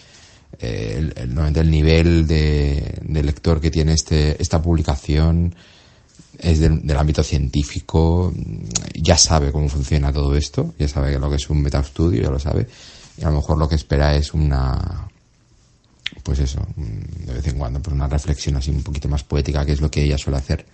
El, 0.59 1.15
el, 1.17 1.57
el 1.57 1.71
nivel 1.71 2.27
de, 2.27 2.99
de 3.03 3.23
lector 3.23 3.61
que 3.61 3.71
tiene 3.71 3.93
este, 3.93 4.41
esta 4.41 4.61
publicación 4.61 5.55
es 6.39 6.61
del, 6.61 6.97
ámbito 6.97 7.23
científico, 7.23 8.33
ya 8.95 9.17
sabe 9.17 9.53
cómo 9.53 9.69
funciona 9.69 10.13
todo 10.13 10.35
esto, 10.37 10.75
ya 10.79 10.89
sabe 10.89 11.19
lo 11.19 11.29
que 11.29 11.37
es 11.37 11.51
un 11.51 11.63
metaestudio, 11.63 12.23
ya 12.23 12.31
lo 12.31 12.39
sabe, 12.39 12.67
y 13.19 13.23
a 13.23 13.31
lo 13.31 13.37
mejor 13.37 13.59
lo 13.59 13.69
que 13.69 13.75
espera 13.75 14.15
es 14.15 14.33
una, 14.33 15.09
pues 16.23 16.39
eso, 16.39 16.67
de 16.77 17.35
vez 17.35 17.47
en 17.47 17.59
cuando, 17.59 17.81
pues 17.81 17.95
una 17.95 18.09
reflexión 18.09 18.57
así 18.57 18.71
un 18.71 18.83
poquito 18.83 19.09
más 19.09 19.25
poética, 19.25 19.65
que 19.65 19.73
es 19.73 19.81
lo 19.81 19.91
que 19.91 20.03
ella 20.03 20.19
suele 20.19 20.39
hacer, 20.39 20.65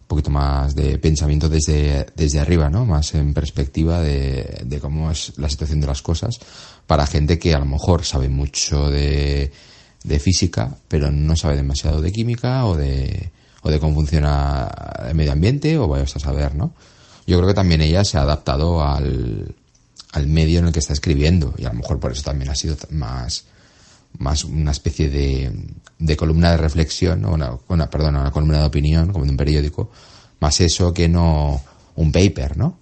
un 0.00 0.06
poquito 0.08 0.30
más 0.30 0.74
de 0.74 0.98
pensamiento 0.98 1.48
desde, 1.48 2.06
desde 2.16 2.40
arriba, 2.40 2.70
¿no? 2.70 2.86
Más 2.86 3.14
en 3.14 3.34
perspectiva 3.34 4.00
de, 4.00 4.62
de 4.64 4.80
cómo 4.80 5.10
es 5.10 5.34
la 5.36 5.50
situación 5.50 5.80
de 5.80 5.86
las 5.86 6.02
cosas, 6.02 6.38
para 6.86 7.06
gente 7.06 7.38
que 7.38 7.54
a 7.54 7.58
lo 7.58 7.66
mejor 7.66 8.04
sabe 8.04 8.28
mucho 8.28 8.88
de, 8.88 9.52
de 10.02 10.18
física, 10.18 10.74
pero 10.88 11.10
no 11.10 11.36
sabe 11.36 11.56
demasiado 11.56 12.00
de 12.00 12.10
química 12.10 12.64
o 12.64 12.74
de, 12.74 13.30
o 13.62 13.70
de 13.70 13.78
cómo 13.78 13.94
funciona 13.94 14.68
el 15.08 15.14
medio 15.14 15.32
ambiente 15.32 15.78
o 15.78 15.88
vayas 15.88 16.16
a 16.16 16.20
saber, 16.20 16.54
¿no? 16.54 16.72
Yo 17.26 17.36
creo 17.36 17.48
que 17.48 17.54
también 17.54 17.80
ella 17.80 18.04
se 18.04 18.16
ha 18.16 18.22
adaptado 18.22 18.82
al, 18.82 19.54
al 20.12 20.26
medio 20.26 20.60
en 20.60 20.66
el 20.66 20.72
que 20.72 20.78
está 20.78 20.92
escribiendo 20.92 21.54
y 21.58 21.64
a 21.64 21.68
lo 21.68 21.74
mejor 21.74 22.00
por 22.00 22.12
eso 22.12 22.22
también 22.22 22.50
ha 22.50 22.54
sido 22.54 22.76
más, 22.90 23.44
más 24.18 24.44
una 24.44 24.70
especie 24.70 25.10
de, 25.10 25.52
de 25.98 26.16
columna 26.16 26.52
de 26.52 26.56
reflexión, 26.56 27.24
o 27.24 27.32
una, 27.32 27.56
una, 27.68 27.90
perdón, 27.90 28.16
una 28.16 28.30
columna 28.30 28.60
de 28.60 28.66
opinión, 28.66 29.12
como 29.12 29.24
de 29.24 29.30
un 29.32 29.36
periódico, 29.36 29.90
más 30.40 30.60
eso 30.60 30.94
que 30.94 31.08
no 31.08 31.60
un 31.96 32.12
paper, 32.12 32.56
¿no? 32.56 32.78